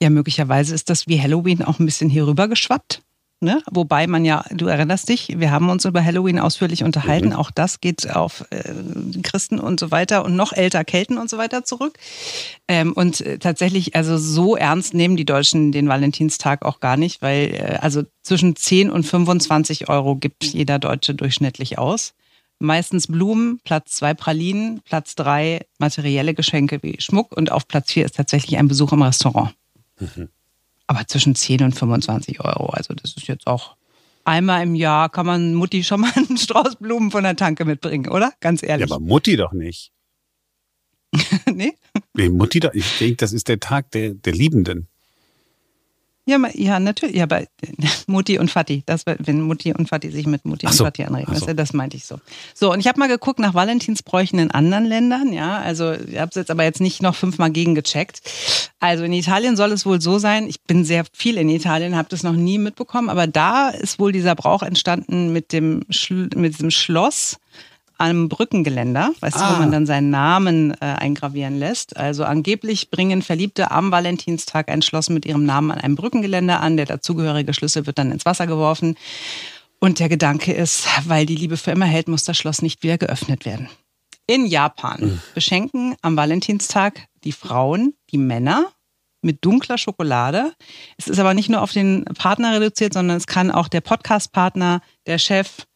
Ja, 0.00 0.10
möglicherweise 0.10 0.74
ist 0.74 0.90
das 0.90 1.06
wie 1.06 1.20
Halloween 1.20 1.62
auch 1.62 1.78
ein 1.78 1.86
bisschen 1.86 2.10
hier 2.10 2.26
rüber 2.26 2.48
geschwappt. 2.48 3.02
Ne? 3.40 3.62
Wobei 3.70 4.06
man 4.06 4.24
ja, 4.24 4.46
du 4.50 4.66
erinnerst 4.66 5.10
dich, 5.10 5.38
wir 5.38 5.50
haben 5.50 5.68
uns 5.68 5.84
über 5.84 6.02
Halloween 6.02 6.38
ausführlich 6.38 6.84
unterhalten. 6.84 7.28
Mhm. 7.28 7.34
Auch 7.34 7.50
das 7.50 7.82
geht 7.82 8.10
auf 8.10 8.46
äh, 8.48 8.72
Christen 9.22 9.58
und 9.58 9.78
so 9.78 9.90
weiter 9.90 10.24
und 10.24 10.36
noch 10.36 10.54
älter 10.54 10.84
Kelten 10.84 11.18
und 11.18 11.28
so 11.28 11.36
weiter 11.36 11.62
zurück. 11.62 11.98
Ähm, 12.66 12.94
und 12.94 13.20
äh, 13.20 13.38
tatsächlich, 13.38 13.94
also 13.94 14.16
so 14.16 14.56
ernst 14.56 14.94
nehmen 14.94 15.18
die 15.18 15.26
Deutschen 15.26 15.70
den 15.70 15.86
Valentinstag 15.86 16.64
auch 16.64 16.80
gar 16.80 16.96
nicht, 16.96 17.20
weil 17.20 17.54
äh, 17.54 17.78
also 17.82 18.04
zwischen 18.22 18.56
10 18.56 18.90
und 18.90 19.04
25 19.04 19.90
Euro 19.90 20.16
gibt 20.16 20.42
jeder 20.42 20.78
Deutsche 20.78 21.14
durchschnittlich 21.14 21.76
aus. 21.76 22.14
Meistens 22.58 23.06
Blumen, 23.06 23.60
Platz 23.64 23.96
zwei 23.96 24.14
Pralinen, 24.14 24.80
Platz 24.82 25.14
drei 25.14 25.66
materielle 25.78 26.34
Geschenke 26.34 26.82
wie 26.82 27.00
Schmuck 27.00 27.36
und 27.36 27.52
auf 27.52 27.68
Platz 27.68 27.92
vier 27.92 28.04
ist 28.04 28.16
tatsächlich 28.16 28.58
ein 28.58 28.68
Besuch 28.68 28.92
im 28.92 29.02
Restaurant. 29.02 29.54
Mhm. 29.98 30.28
Aber 30.86 31.06
zwischen 31.06 31.34
10 31.34 31.62
und 31.64 31.72
25 31.72 32.40
Euro. 32.40 32.66
Also 32.66 32.94
das 32.94 33.16
ist 33.16 33.26
jetzt 33.26 33.46
auch 33.46 33.76
einmal 34.24 34.62
im 34.62 34.74
Jahr 34.74 35.08
kann 35.08 35.26
man 35.26 35.54
Mutti 35.54 35.84
schon 35.84 36.00
mal 36.00 36.12
einen 36.16 36.36
Strauß 36.36 36.76
Blumen 36.76 37.10
von 37.10 37.24
der 37.24 37.36
Tanke 37.36 37.64
mitbringen, 37.64 38.08
oder? 38.08 38.32
Ganz 38.40 38.62
ehrlich. 38.62 38.88
Ja, 38.88 38.96
aber 38.96 39.04
Mutti 39.04 39.36
doch 39.36 39.52
nicht. 39.52 39.92
nee? 41.52 41.74
Nee, 42.14 42.28
Mutti 42.28 42.60
doch. 42.60 42.74
Ich 42.74 42.98
denke, 42.98 43.16
das 43.16 43.32
ist 43.32 43.48
der 43.48 43.60
Tag 43.60 43.90
der, 43.92 44.14
der 44.14 44.32
Liebenden. 44.32 44.88
Ja, 46.28 46.38
ja, 46.54 46.80
natürlich. 46.80 47.14
Ja, 47.14 47.22
aber 47.22 47.44
Mutti 48.08 48.38
und 48.38 48.54
Vati, 48.54 48.82
das, 48.84 49.04
wenn 49.06 49.42
Mutti 49.42 49.72
und 49.72 49.90
Vati 49.90 50.10
sich 50.10 50.26
mit 50.26 50.44
Mutti 50.44 50.66
so. 50.66 50.82
und 50.82 50.88
Vati 50.88 51.04
anreden, 51.04 51.36
so. 51.36 51.52
das 51.52 51.72
meinte 51.72 51.96
ich 51.96 52.04
so. 52.04 52.18
So, 52.52 52.72
und 52.72 52.80
ich 52.80 52.88
habe 52.88 52.98
mal 52.98 53.06
geguckt 53.06 53.38
nach 53.38 53.54
Valentinsbräuchen 53.54 54.40
in 54.40 54.50
anderen 54.50 54.84
Ländern, 54.86 55.32
ja. 55.32 55.58
Also 55.60 55.92
ich 55.92 56.18
habe 56.18 56.30
es 56.30 56.34
jetzt 56.34 56.50
aber 56.50 56.64
jetzt 56.64 56.80
nicht 56.80 57.00
noch 57.00 57.14
fünfmal 57.14 57.52
gegengecheckt. 57.52 58.22
Also 58.80 59.04
in 59.04 59.12
Italien 59.12 59.56
soll 59.56 59.70
es 59.70 59.86
wohl 59.86 60.00
so 60.00 60.18
sein, 60.18 60.48
ich 60.48 60.60
bin 60.62 60.84
sehr 60.84 61.04
viel 61.12 61.38
in 61.38 61.48
Italien, 61.48 61.96
habe 61.96 62.08
das 62.10 62.24
noch 62.24 62.32
nie 62.32 62.58
mitbekommen, 62.58 63.08
aber 63.08 63.28
da 63.28 63.68
ist 63.68 64.00
wohl 64.00 64.10
dieser 64.10 64.34
Brauch 64.34 64.64
entstanden 64.64 65.32
mit 65.32 65.52
dem, 65.52 65.84
Schl 65.90 66.28
mit 66.34 66.54
diesem 66.54 66.72
Schloss 66.72 67.38
am 67.98 68.28
Brückengeländer, 68.28 69.12
weißt 69.20 69.36
ah. 69.36 69.48
du, 69.48 69.54
wo 69.54 69.58
man 69.60 69.72
dann 69.72 69.86
seinen 69.86 70.10
Namen 70.10 70.72
äh, 70.72 70.84
eingravieren 70.84 71.58
lässt. 71.58 71.96
Also 71.96 72.24
angeblich 72.24 72.90
bringen 72.90 73.22
Verliebte 73.22 73.70
am 73.70 73.90
Valentinstag 73.90 74.68
ein 74.68 74.82
Schloss 74.82 75.08
mit 75.10 75.26
ihrem 75.26 75.44
Namen 75.44 75.70
an 75.70 75.80
einem 75.80 75.96
Brückengeländer 75.96 76.60
an. 76.60 76.76
Der 76.76 76.86
dazugehörige 76.86 77.54
Schlüssel 77.54 77.86
wird 77.86 77.98
dann 77.98 78.12
ins 78.12 78.24
Wasser 78.24 78.46
geworfen. 78.46 78.96
Und 79.78 79.98
der 79.98 80.08
Gedanke 80.08 80.52
ist, 80.52 80.86
weil 81.06 81.26
die 81.26 81.36
Liebe 81.36 81.56
für 81.56 81.70
immer 81.70 81.86
hält, 81.86 82.08
muss 82.08 82.24
das 82.24 82.36
Schloss 82.36 82.62
nicht 82.62 82.82
wieder 82.82 82.98
geöffnet 82.98 83.44
werden. 83.44 83.68
In 84.26 84.46
Japan 84.46 85.00
mhm. 85.00 85.20
beschenken 85.34 85.94
am 86.02 86.16
Valentinstag 86.16 87.06
die 87.24 87.32
Frauen 87.32 87.94
die 88.10 88.18
Männer 88.18 88.72
mit 89.22 89.44
dunkler 89.44 89.78
Schokolade. 89.78 90.52
Es 90.96 91.08
ist 91.08 91.18
aber 91.18 91.34
nicht 91.34 91.48
nur 91.48 91.62
auf 91.62 91.72
den 91.72 92.04
Partner 92.04 92.54
reduziert, 92.54 92.94
sondern 92.94 93.16
es 93.16 93.26
kann 93.26 93.50
auch 93.50 93.68
der 93.68 93.80
Podcast-Partner, 93.80 94.80
der 95.06 95.18
Chef, 95.18 95.66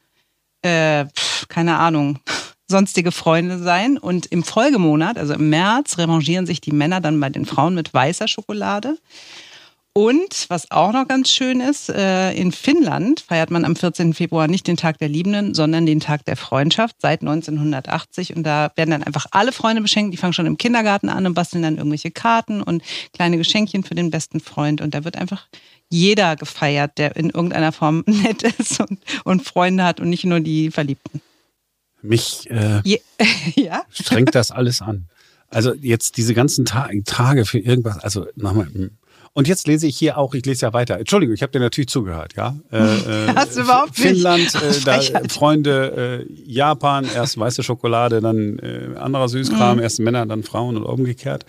äh, 0.62 1.06
keine 1.48 1.78
Ahnung, 1.78 2.18
sonstige 2.68 3.12
Freunde 3.12 3.58
sein. 3.58 3.98
Und 3.98 4.26
im 4.26 4.42
Folgemonat, 4.42 5.18
also 5.18 5.34
im 5.34 5.50
März, 5.50 5.98
revanchieren 5.98 6.46
sich 6.46 6.60
die 6.60 6.72
Männer 6.72 7.00
dann 7.00 7.20
bei 7.20 7.28
den 7.28 7.44
Frauen 7.44 7.74
mit 7.74 7.92
weißer 7.92 8.28
Schokolade. 8.28 8.96
Und 9.92 10.46
was 10.48 10.70
auch 10.70 10.92
noch 10.92 11.08
ganz 11.08 11.30
schön 11.30 11.60
ist, 11.60 11.88
äh, 11.88 12.32
in 12.32 12.52
Finnland 12.52 13.20
feiert 13.20 13.50
man 13.50 13.64
am 13.64 13.74
14. 13.74 14.14
Februar 14.14 14.46
nicht 14.46 14.68
den 14.68 14.76
Tag 14.76 14.98
der 14.98 15.08
Liebenden, 15.08 15.52
sondern 15.52 15.84
den 15.84 15.98
Tag 15.98 16.24
der 16.26 16.36
Freundschaft 16.36 16.96
seit 17.00 17.22
1980. 17.22 18.36
Und 18.36 18.44
da 18.44 18.70
werden 18.76 18.90
dann 18.90 19.02
einfach 19.02 19.26
alle 19.32 19.50
Freunde 19.50 19.82
beschenkt. 19.82 20.12
Die 20.12 20.16
fangen 20.16 20.32
schon 20.32 20.46
im 20.46 20.58
Kindergarten 20.58 21.08
an 21.08 21.26
und 21.26 21.34
basteln 21.34 21.64
dann 21.64 21.76
irgendwelche 21.76 22.12
Karten 22.12 22.62
und 22.62 22.84
kleine 23.14 23.36
Geschenkchen 23.36 23.82
für 23.82 23.96
den 23.96 24.12
besten 24.12 24.38
Freund. 24.38 24.80
Und 24.80 24.94
da 24.94 25.02
wird 25.02 25.16
einfach 25.16 25.48
jeder 25.88 26.36
gefeiert, 26.36 26.96
der 26.96 27.16
in 27.16 27.30
irgendeiner 27.30 27.72
Form 27.72 28.04
nett 28.06 28.44
ist 28.44 28.78
und, 28.78 29.00
und 29.24 29.44
Freunde 29.44 29.82
hat 29.82 29.98
und 29.98 30.08
nicht 30.08 30.24
nur 30.24 30.38
die 30.38 30.70
Verliebten. 30.70 31.20
Mich 32.00 32.48
äh, 32.48 32.80
ja? 33.56 33.82
strengt 33.90 34.36
das 34.36 34.52
alles 34.52 34.82
an. 34.82 35.08
Also 35.48 35.74
jetzt 35.74 36.16
diese 36.16 36.32
ganzen 36.32 36.64
Ta 36.64 36.88
Tage 37.04 37.44
für 37.44 37.58
irgendwas, 37.58 37.98
also 37.98 38.28
nochmal. 38.36 38.68
Und 39.32 39.46
jetzt 39.46 39.68
lese 39.68 39.86
ich 39.86 39.96
hier 39.96 40.18
auch, 40.18 40.34
ich 40.34 40.44
lese 40.44 40.66
ja 40.66 40.72
weiter. 40.72 40.98
Entschuldigung, 40.98 41.34
ich 41.34 41.42
habe 41.42 41.52
dir 41.52 41.60
natürlich 41.60 41.88
zugehört, 41.88 42.34
ja. 42.36 42.56
Äh, 42.72 42.78
äh 43.28 43.34
Hast 43.34 43.56
du 43.56 43.60
überhaupt 43.62 43.94
Finnland, 43.94 44.52
nicht? 44.54 44.86
Äh, 44.86 45.12
da, 45.12 45.20
Freunde, 45.28 46.26
äh, 46.28 46.32
Japan, 46.50 47.06
erst 47.14 47.38
weiße 47.38 47.62
Schokolade, 47.62 48.20
dann 48.20 48.58
äh, 48.58 48.98
anderer 48.98 49.28
Süßkram, 49.28 49.76
mhm. 49.76 49.82
erst 49.82 50.00
Männer, 50.00 50.26
dann 50.26 50.42
Frauen 50.42 50.76
und 50.76 50.82
umgekehrt. 50.82 51.46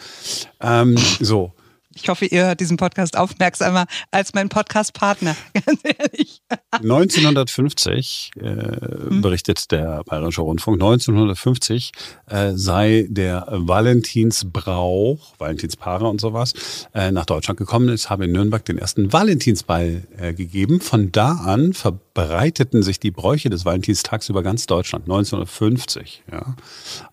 Ähm, 0.61 0.95
so. 1.19 1.53
Ich 1.93 2.07
hoffe, 2.07 2.25
ihr 2.25 2.45
hört 2.45 2.59
diesen 2.61 2.77
Podcast 2.77 3.17
aufmerksamer 3.17 3.85
als 4.11 4.33
mein 4.33 4.47
Podcast-Partner, 4.47 5.35
ganz 5.53 5.81
ehrlich. 5.83 6.41
1950 6.71 8.31
äh, 8.39 8.43
hm. 8.43 9.21
berichtet 9.21 9.71
der 9.71 10.03
Bayerische 10.05 10.41
Rundfunk, 10.41 10.81
1950 10.81 11.91
äh, 12.27 12.51
sei 12.55 13.07
der 13.09 13.45
Valentinsbrauch, 13.49 15.33
Valentinspaare 15.37 16.07
und 16.07 16.21
sowas, 16.21 16.53
äh, 16.93 17.11
nach 17.11 17.25
Deutschland 17.25 17.57
gekommen. 17.59 17.89
Es 17.89 18.09
habe 18.09 18.25
in 18.25 18.31
Nürnberg 18.31 18.63
den 18.63 18.77
ersten 18.77 19.11
Valentinsball 19.11 20.03
äh, 20.17 20.33
gegeben. 20.33 20.79
Von 20.79 21.11
da 21.11 21.33
an 21.33 21.73
verbreiteten 22.13 22.83
sich 22.83 22.99
die 22.99 23.11
Bräuche 23.11 23.49
des 23.49 23.65
Valentinstags 23.65 24.29
über 24.29 24.43
ganz 24.43 24.65
Deutschland, 24.67 25.05
1950. 25.05 26.23
Ja. 26.31 26.55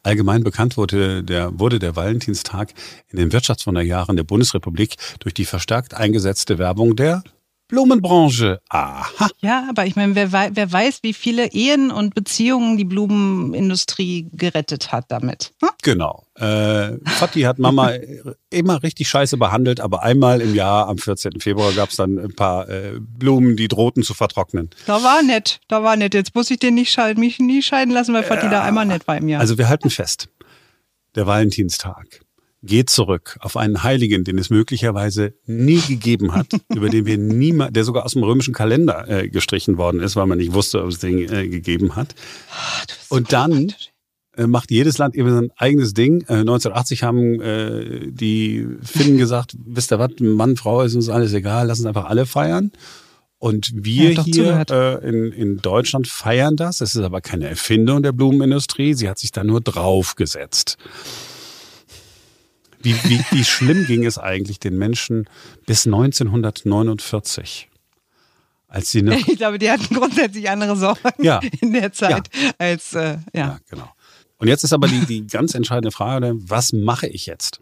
Allgemein 0.02 0.42
bekannt 0.42 0.76
wurde 0.76 1.22
der, 1.22 1.58
wurde 1.58 1.78
der 1.78 1.96
Valentinstag 1.96 2.74
in 3.08 3.18
den 3.18 3.32
Wirtschaftswunderjahren 3.32 4.16
der 4.16 4.24
Bundesrepublik 4.24 4.96
durch 5.20 5.34
die 5.34 5.44
verstärkt 5.44 5.94
eingesetzte 5.94 6.58
Werbung 6.58 6.96
der 6.96 7.22
Blumenbranche. 7.68 8.60
Aha. 8.70 9.28
Ja, 9.40 9.66
aber 9.68 9.86
ich 9.86 9.94
meine, 9.94 10.14
wer, 10.14 10.32
wer, 10.32 10.72
weiß, 10.72 11.00
wie 11.02 11.12
viele 11.12 11.52
Ehen 11.52 11.90
und 11.90 12.14
Beziehungen 12.14 12.78
die 12.78 12.84
Blumenindustrie 12.84 14.28
gerettet 14.32 14.90
hat 14.90 15.06
damit. 15.08 15.52
Hm? 15.60 15.68
Genau. 15.82 16.24
Äh, 16.34 16.96
Fatti 17.06 17.42
hat 17.42 17.58
Mama 17.58 17.92
immer 18.50 18.82
richtig 18.82 19.08
scheiße 19.08 19.36
behandelt, 19.36 19.80
aber 19.80 20.02
einmal 20.02 20.40
im 20.40 20.54
Jahr, 20.54 20.88
am 20.88 20.98
14. 20.98 21.40
Februar, 21.40 21.72
gab 21.72 21.90
es 21.90 21.96
dann 21.96 22.18
ein 22.18 22.34
paar 22.34 22.68
äh, 22.68 22.98
Blumen, 22.98 23.56
die 23.56 23.68
drohten 23.68 24.02
zu 24.02 24.14
vertrocknen. 24.14 24.70
Da 24.86 25.02
war 25.02 25.22
nett, 25.22 25.60
da 25.68 25.82
war 25.82 25.96
nett. 25.96 26.14
Jetzt 26.14 26.34
muss 26.34 26.50
ich 26.50 26.58
den 26.58 26.74
nicht 26.74 26.90
scheiden, 26.90 27.20
mich 27.20 27.38
nie 27.38 27.62
scheiden 27.62 27.92
lassen, 27.92 28.14
weil 28.14 28.24
Fatti 28.24 28.46
ja. 28.46 28.50
da 28.50 28.62
einmal 28.62 28.86
nett 28.86 29.06
war 29.06 29.16
im 29.18 29.28
Jahr. 29.28 29.40
Also 29.40 29.58
wir 29.58 29.68
halten 29.68 29.90
fest. 29.90 30.28
Der 31.14 31.26
Valentinstag 31.26 32.20
geht 32.62 32.90
zurück 32.90 33.36
auf 33.40 33.56
einen 33.56 33.82
Heiligen, 33.82 34.24
den 34.24 34.38
es 34.38 34.50
möglicherweise 34.50 35.34
nie 35.46 35.80
gegeben 35.80 36.34
hat, 36.34 36.48
über 36.74 36.88
den 36.88 37.06
wir 37.06 37.18
niemals, 37.18 37.72
der 37.72 37.84
sogar 37.84 38.04
aus 38.04 38.12
dem 38.12 38.24
römischen 38.24 38.54
Kalender 38.54 39.08
äh, 39.08 39.28
gestrichen 39.28 39.78
worden 39.78 40.00
ist, 40.00 40.16
weil 40.16 40.26
man 40.26 40.38
nicht 40.38 40.52
wusste, 40.52 40.82
ob 40.82 40.90
es 40.90 40.98
den 40.98 41.18
äh, 41.18 41.48
gegeben 41.48 41.96
hat. 41.96 42.14
Ach, 42.50 42.84
Und 43.10 43.32
dann 43.32 43.72
äh, 44.36 44.46
macht 44.46 44.70
jedes 44.70 44.98
Land 44.98 45.14
eben 45.14 45.30
sein 45.30 45.50
eigenes 45.56 45.94
Ding. 45.94 46.22
1980 46.28 47.02
äh, 47.02 47.04
haben 47.04 47.40
äh, 47.40 48.10
die 48.10 48.66
Finnen 48.82 49.18
gesagt, 49.18 49.56
wisst 49.64 49.92
ihr 49.92 49.98
was, 49.98 50.12
Mann, 50.20 50.56
Frau 50.56 50.82
ist 50.82 50.94
uns 50.94 51.08
alles 51.08 51.32
egal, 51.34 51.66
lass 51.66 51.78
uns 51.78 51.86
einfach 51.86 52.06
alle 52.06 52.26
feiern. 52.26 52.72
Und 53.40 53.70
wir 53.72 54.14
ja, 54.14 54.24
hier 54.24 54.64
äh, 54.68 55.08
in, 55.08 55.30
in 55.30 55.56
Deutschland 55.58 56.08
feiern 56.08 56.56
das. 56.56 56.80
Es 56.80 56.96
ist 56.96 57.02
aber 57.02 57.20
keine 57.20 57.48
Erfindung 57.48 58.02
der 58.02 58.10
Blumenindustrie. 58.10 58.94
Sie 58.94 59.08
hat 59.08 59.20
sich 59.20 59.30
da 59.30 59.44
nur 59.44 59.60
draufgesetzt. 59.60 60.76
Wie, 62.80 62.94
wie, 63.04 63.24
wie 63.30 63.44
schlimm 63.44 63.86
ging 63.86 64.04
es 64.04 64.18
eigentlich 64.18 64.60
den 64.60 64.76
Menschen 64.78 65.28
bis 65.66 65.86
1949? 65.86 67.68
Als 68.68 68.90
sie 68.90 69.02
noch 69.02 69.14
ich 69.14 69.38
glaube, 69.38 69.58
die 69.58 69.70
hatten 69.70 69.94
grundsätzlich 69.94 70.48
andere 70.48 70.76
Sorgen 70.76 71.22
ja. 71.22 71.40
in 71.60 71.72
der 71.72 71.92
Zeit 71.92 72.28
ja. 72.34 72.50
als 72.58 72.94
äh, 72.94 73.00
ja. 73.00 73.18
ja. 73.32 73.58
genau. 73.68 73.90
Und 74.38 74.48
jetzt 74.48 74.62
ist 74.62 74.72
aber 74.72 74.86
die, 74.86 75.04
die 75.04 75.26
ganz 75.26 75.54
entscheidende 75.54 75.90
Frage, 75.90 76.34
was 76.36 76.72
mache 76.72 77.08
ich 77.08 77.26
jetzt? 77.26 77.60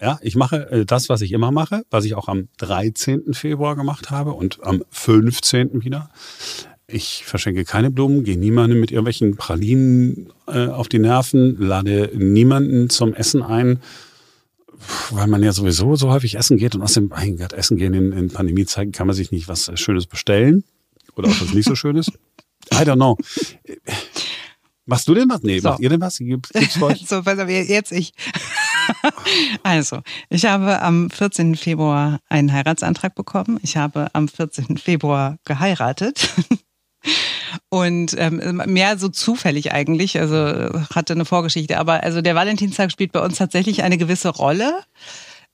Ja, 0.00 0.18
ich 0.22 0.36
mache 0.36 0.70
äh, 0.70 0.84
das, 0.84 1.08
was 1.08 1.20
ich 1.22 1.32
immer 1.32 1.50
mache, 1.50 1.84
was 1.90 2.04
ich 2.04 2.14
auch 2.14 2.28
am 2.28 2.48
13. 2.58 3.34
Februar 3.34 3.76
gemacht 3.76 4.10
habe 4.10 4.32
und 4.32 4.64
am 4.64 4.84
15. 4.90 5.82
wieder. 5.84 6.10
Ich 6.86 7.24
verschenke 7.24 7.64
keine 7.64 7.90
Blumen, 7.90 8.24
gehe 8.24 8.38
niemandem 8.38 8.80
mit 8.80 8.90
irgendwelchen 8.90 9.36
Pralinen 9.36 10.32
äh, 10.46 10.68
auf 10.68 10.88
die 10.88 10.98
Nerven, 10.98 11.58
lade 11.58 12.10
niemanden 12.14 12.90
zum 12.90 13.12
Essen 13.12 13.42
ein, 13.42 13.80
weil 15.10 15.26
man 15.26 15.42
ja 15.42 15.52
sowieso 15.52 15.96
so 15.96 16.10
häufig 16.10 16.36
essen 16.36 16.56
geht 16.56 16.74
und 16.74 16.82
aus 16.82 16.94
dem, 16.94 17.08
mein 17.08 17.36
Gott, 17.36 17.52
Essen 17.52 17.76
gehen 17.76 17.94
in, 17.94 18.12
in 18.12 18.28
Pandemiezeiten 18.28 18.92
kann 18.92 19.06
man 19.06 19.16
sich 19.16 19.30
nicht 19.30 19.48
was 19.48 19.70
Schönes 19.74 20.06
bestellen 20.06 20.64
oder 21.16 21.28
auch 21.28 21.40
was 21.40 21.52
nicht 21.52 21.66
so 21.66 21.74
Schönes. 21.74 22.08
I 22.72 22.84
don't 22.84 22.96
know. 22.96 23.16
Machst 24.88 25.06
du 25.06 25.14
denn 25.14 25.28
was? 25.28 25.42
Nee, 25.42 25.58
so. 25.58 25.68
macht 25.68 25.80
ihr 25.80 25.90
denn 25.90 26.00
was? 26.00 26.18
Gibt's, 26.18 26.48
gibt's 26.50 26.80
euch? 26.80 27.04
so, 27.06 27.22
pass 27.22 27.38
auf, 27.38 27.48
jetzt 27.48 27.92
ich. 27.92 28.12
also, 29.62 30.00
ich 30.30 30.46
habe 30.46 30.80
am 30.80 31.10
14. 31.10 31.56
Februar 31.56 32.20
einen 32.30 32.52
Heiratsantrag 32.52 33.14
bekommen. 33.14 33.58
Ich 33.62 33.76
habe 33.76 34.08
am 34.14 34.28
14. 34.28 34.78
Februar 34.78 35.36
geheiratet. 35.44 36.30
Und 37.68 38.14
ähm, 38.18 38.62
mehr 38.66 38.98
so 38.98 39.08
zufällig 39.08 39.72
eigentlich, 39.72 40.18
also 40.18 40.36
hatte 40.94 41.12
eine 41.12 41.24
Vorgeschichte. 41.24 41.78
Aber 41.78 42.02
also 42.02 42.22
der 42.22 42.34
Valentinstag 42.34 42.92
spielt 42.92 43.12
bei 43.12 43.20
uns 43.20 43.38
tatsächlich 43.38 43.82
eine 43.82 43.98
gewisse 43.98 44.28
Rolle. 44.28 44.80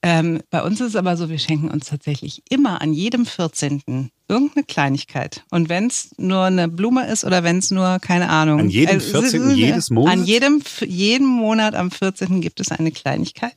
Ähm, 0.06 0.42
bei 0.50 0.62
uns 0.62 0.82
ist 0.82 0.88
es 0.88 0.96
aber 0.96 1.16
so, 1.16 1.30
wir 1.30 1.38
schenken 1.38 1.70
uns 1.70 1.86
tatsächlich 1.86 2.42
immer 2.50 2.82
an 2.82 2.92
jedem 2.92 3.24
14. 3.24 4.10
irgendeine 4.28 4.64
Kleinigkeit. 4.66 5.44
Und 5.50 5.70
wenn 5.70 5.86
es 5.86 6.10
nur 6.18 6.42
eine 6.42 6.68
Blume 6.68 7.06
ist 7.06 7.24
oder 7.24 7.42
wenn 7.42 7.56
es 7.56 7.70
nur, 7.70 7.98
keine 8.00 8.28
Ahnung. 8.28 8.60
An 8.60 8.68
jedem 8.68 9.00
14. 9.00 9.48
Äh, 9.48 9.52
jedes 9.54 9.88
Monat? 9.88 10.12
An 10.12 10.24
jedem, 10.24 10.62
jeden 10.80 11.26
Monat 11.26 11.74
am 11.74 11.90
14. 11.90 12.42
gibt 12.42 12.60
es 12.60 12.70
eine 12.70 12.92
Kleinigkeit. 12.92 13.56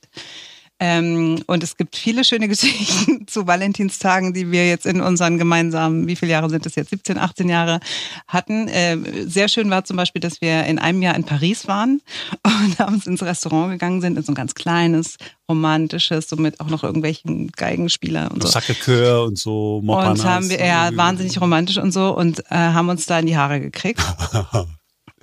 Ähm, 0.79 1.43
und 1.47 1.63
es 1.63 1.75
gibt 1.75 1.95
viele 1.95 2.23
schöne 2.23 2.47
Geschichten 2.47 3.27
zu 3.27 3.47
Valentinstagen, 3.47 4.33
die 4.33 4.51
wir 4.51 4.67
jetzt 4.67 4.85
in 4.85 5.01
unseren 5.01 5.37
gemeinsamen, 5.39 6.07
wie 6.07 6.15
viele 6.15 6.31
Jahre 6.33 6.49
sind 6.49 6.65
es 6.67 6.75
jetzt, 6.75 6.91
17, 6.91 7.17
18 7.17 7.49
Jahre 7.49 7.79
hatten. 8.27 8.67
Äh, 8.67 8.97
sehr 9.25 9.47
schön 9.47 9.71
war 9.71 9.85
zum 9.85 9.97
Beispiel, 9.97 10.19
dass 10.19 10.39
wir 10.39 10.65
in 10.65 10.77
einem 10.77 11.01
Jahr 11.01 11.15
in 11.15 11.23
Paris 11.23 11.67
waren 11.67 12.01
und 12.43 12.79
abends 12.79 13.07
ins 13.07 13.23
Restaurant 13.23 13.71
gegangen 13.71 14.01
sind, 14.01 14.17
in 14.17 14.23
so 14.23 14.31
ein 14.31 14.35
ganz 14.35 14.53
kleines, 14.53 15.17
romantisches, 15.49 16.29
so 16.29 16.35
mit 16.35 16.59
auch 16.59 16.69
noch 16.69 16.83
irgendwelchen 16.83 17.47
Geigenspieler 17.51 18.29
und 18.31 18.43
so. 18.43 18.49
Sacre 18.49 19.23
und 19.23 19.37
so. 19.37 19.81
Montparnasse. 19.83 20.21
Und 20.21 20.29
haben 20.29 20.49
wir, 20.49 20.63
ja, 20.63 20.89
wahnsinnig 20.95 21.41
romantisch 21.41 21.77
und 21.77 21.91
so 21.91 22.15
und 22.15 22.39
äh, 22.51 22.55
haben 22.55 22.89
uns 22.89 23.05
da 23.07 23.17
in 23.17 23.25
die 23.25 23.37
Haare 23.37 23.59
gekriegt. 23.59 24.01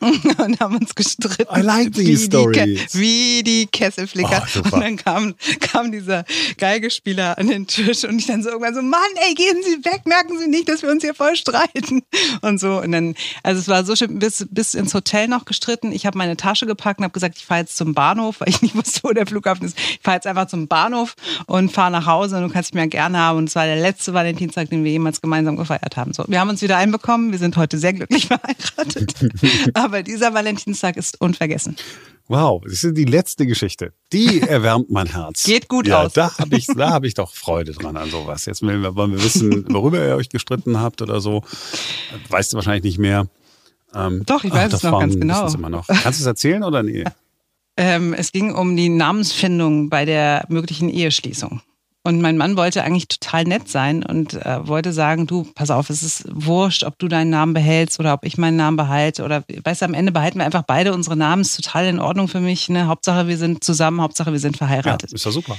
und 0.38 0.60
haben 0.60 0.76
uns 0.76 0.94
gestritten. 0.94 1.54
I 1.54 1.60
like 1.60 1.92
these 1.92 2.26
stories. 2.26 2.92
Die, 2.92 2.98
wie 2.98 3.42
die 3.42 3.66
Kesselflicker. 3.66 4.46
Oh, 4.56 4.74
und 4.74 4.80
dann 4.80 4.96
kam, 4.96 5.34
kam 5.60 5.92
dieser 5.92 6.24
Geigespieler 6.58 7.38
an 7.38 7.48
den 7.48 7.66
Tisch 7.66 8.04
und 8.04 8.18
ich 8.18 8.26
dann 8.26 8.42
so 8.42 8.50
irgendwann 8.50 8.74
so, 8.74 8.82
Mann, 8.82 9.00
ey, 9.26 9.34
gehen 9.34 9.62
Sie 9.62 9.84
weg, 9.84 10.02
merken 10.06 10.38
Sie 10.38 10.48
nicht, 10.48 10.68
dass 10.68 10.82
wir 10.82 10.90
uns 10.90 11.02
hier 11.02 11.14
voll 11.14 11.36
streiten. 11.36 12.02
Und 12.42 12.60
so. 12.60 12.80
Und 12.80 12.92
dann, 12.92 13.14
also 13.42 13.60
es 13.60 13.68
war 13.68 13.84
so 13.84 13.96
schön, 13.96 14.18
bis, 14.18 14.46
bis 14.50 14.74
ins 14.74 14.94
Hotel 14.94 15.28
noch 15.28 15.44
gestritten. 15.44 15.92
Ich 15.92 16.06
habe 16.06 16.18
meine 16.18 16.36
Tasche 16.36 16.66
gepackt 16.66 16.98
und 16.98 17.04
habe 17.04 17.12
gesagt, 17.12 17.36
ich 17.38 17.44
fahre 17.44 17.60
jetzt 17.60 17.76
zum 17.76 17.94
Bahnhof, 17.94 18.40
weil 18.40 18.48
ich 18.48 18.62
nicht 18.62 18.74
wusste, 18.74 19.00
wo 19.02 19.12
der 19.12 19.26
Flughafen 19.26 19.66
ist. 19.66 19.78
Ich 19.78 20.00
fahre 20.02 20.16
jetzt 20.16 20.26
einfach 20.26 20.46
zum 20.46 20.68
Bahnhof 20.68 21.14
und 21.46 21.72
fahre 21.72 21.90
nach 21.90 22.06
Hause 22.06 22.36
und 22.36 22.42
du 22.42 22.48
kannst 22.48 22.74
mich 22.74 22.82
ja 22.82 22.86
gerne 22.86 23.18
haben. 23.18 23.38
Und 23.38 23.48
es 23.48 23.54
war 23.54 23.66
der 23.66 23.76
letzte 23.76 24.14
Valentinstag, 24.14 24.70
den 24.70 24.84
wir 24.84 24.90
jemals 24.90 25.20
gemeinsam 25.20 25.56
gefeiert 25.56 25.96
haben. 25.96 26.12
So, 26.12 26.24
wir 26.28 26.40
haben 26.40 26.48
uns 26.48 26.62
wieder 26.62 26.76
einbekommen. 26.76 27.32
Wir 27.32 27.38
sind 27.38 27.56
heute 27.56 27.78
sehr 27.78 27.92
glücklich 27.92 28.26
verheiratet. 28.28 29.14
Aber 29.74 29.93
dieser 30.02 30.35
Valentinstag 30.35 30.96
ist 30.96 31.20
unvergessen. 31.20 31.76
Wow, 32.26 32.62
das 32.64 32.85
ist 32.85 32.96
die 32.96 33.04
letzte 33.04 33.46
Geschichte. 33.46 33.92
Die 34.12 34.40
erwärmt 34.48 34.90
mein 34.90 35.07
Herz. 35.07 35.44
Geht 35.44 35.68
gut 35.68 35.87
ja, 35.87 36.02
aus. 36.02 36.14
Da 36.14 36.37
habe 36.38 36.57
ich, 36.57 36.68
hab 36.68 37.04
ich 37.04 37.14
doch 37.14 37.35
Freude 37.35 37.72
dran 37.72 37.96
an 37.96 38.11
sowas. 38.11 38.46
Jetzt 38.46 38.62
wollen 38.62 38.83
wir, 38.83 38.96
wir 38.96 39.22
wissen, 39.22 39.66
worüber 39.72 40.04
ihr 40.04 40.16
euch 40.16 40.30
gestritten 40.30 40.80
habt 40.80 41.02
oder 41.02 41.20
so. 41.20 41.42
Weißt 42.30 42.52
du 42.52 42.57
wahrscheinlich 42.57 42.85
nicht 42.85 42.98
mehr. 42.98 43.26
Ähm, 43.94 44.22
doch, 44.24 44.42
ich 44.42 44.52
weiß 44.52 44.72
ach, 44.72 44.76
es 44.78 44.83
noch 44.83 45.00
ganz 45.00 45.14
genau. 45.14 45.48
Noch. 45.68 45.87
Kannst 45.87 46.20
du 46.20 46.22
es 46.22 46.26
erzählen 46.26 46.62
oder 46.62 46.83
nee? 46.83 47.04
Ähm, 47.76 48.14
es 48.14 48.30
ging 48.30 48.54
um 48.54 48.76
die 48.76 48.88
Namensfindung 48.88 49.88
bei 49.88 50.04
der 50.04 50.44
möglichen 50.48 50.88
Eheschließung. 50.88 51.61
Und 52.06 52.20
mein 52.20 52.36
Mann 52.36 52.58
wollte 52.58 52.84
eigentlich 52.84 53.08
total 53.08 53.44
nett 53.44 53.66
sein 53.68 54.04
und 54.04 54.34
äh, 54.34 54.68
wollte 54.68 54.92
sagen, 54.92 55.26
du, 55.26 55.44
pass 55.54 55.70
auf, 55.70 55.88
es 55.88 56.02
ist 56.02 56.24
wurscht, 56.30 56.84
ob 56.84 56.98
du 56.98 57.08
deinen 57.08 57.30
Namen 57.30 57.54
behältst 57.54 57.98
oder 57.98 58.12
ob 58.12 58.26
ich 58.26 58.36
meinen 58.36 58.58
Namen 58.58 58.76
behalte. 58.76 59.24
Oder 59.24 59.42
weißt 59.64 59.80
du, 59.80 59.86
am 59.86 59.94
Ende 59.94 60.12
behalten 60.12 60.38
wir 60.38 60.44
einfach 60.44 60.64
beide 60.64 60.92
unsere 60.92 61.16
Namen. 61.16 61.40
Ist 61.40 61.56
total 61.56 61.86
in 61.86 61.98
Ordnung 61.98 62.28
für 62.28 62.40
mich. 62.40 62.68
Ne? 62.68 62.88
Hauptsache, 62.88 63.26
wir 63.26 63.38
sind 63.38 63.64
zusammen, 63.64 64.02
Hauptsache, 64.02 64.32
wir 64.32 64.38
sind 64.38 64.58
verheiratet. 64.58 65.12
Ja, 65.12 65.14
ist 65.14 65.24
ja 65.24 65.30
super. 65.30 65.56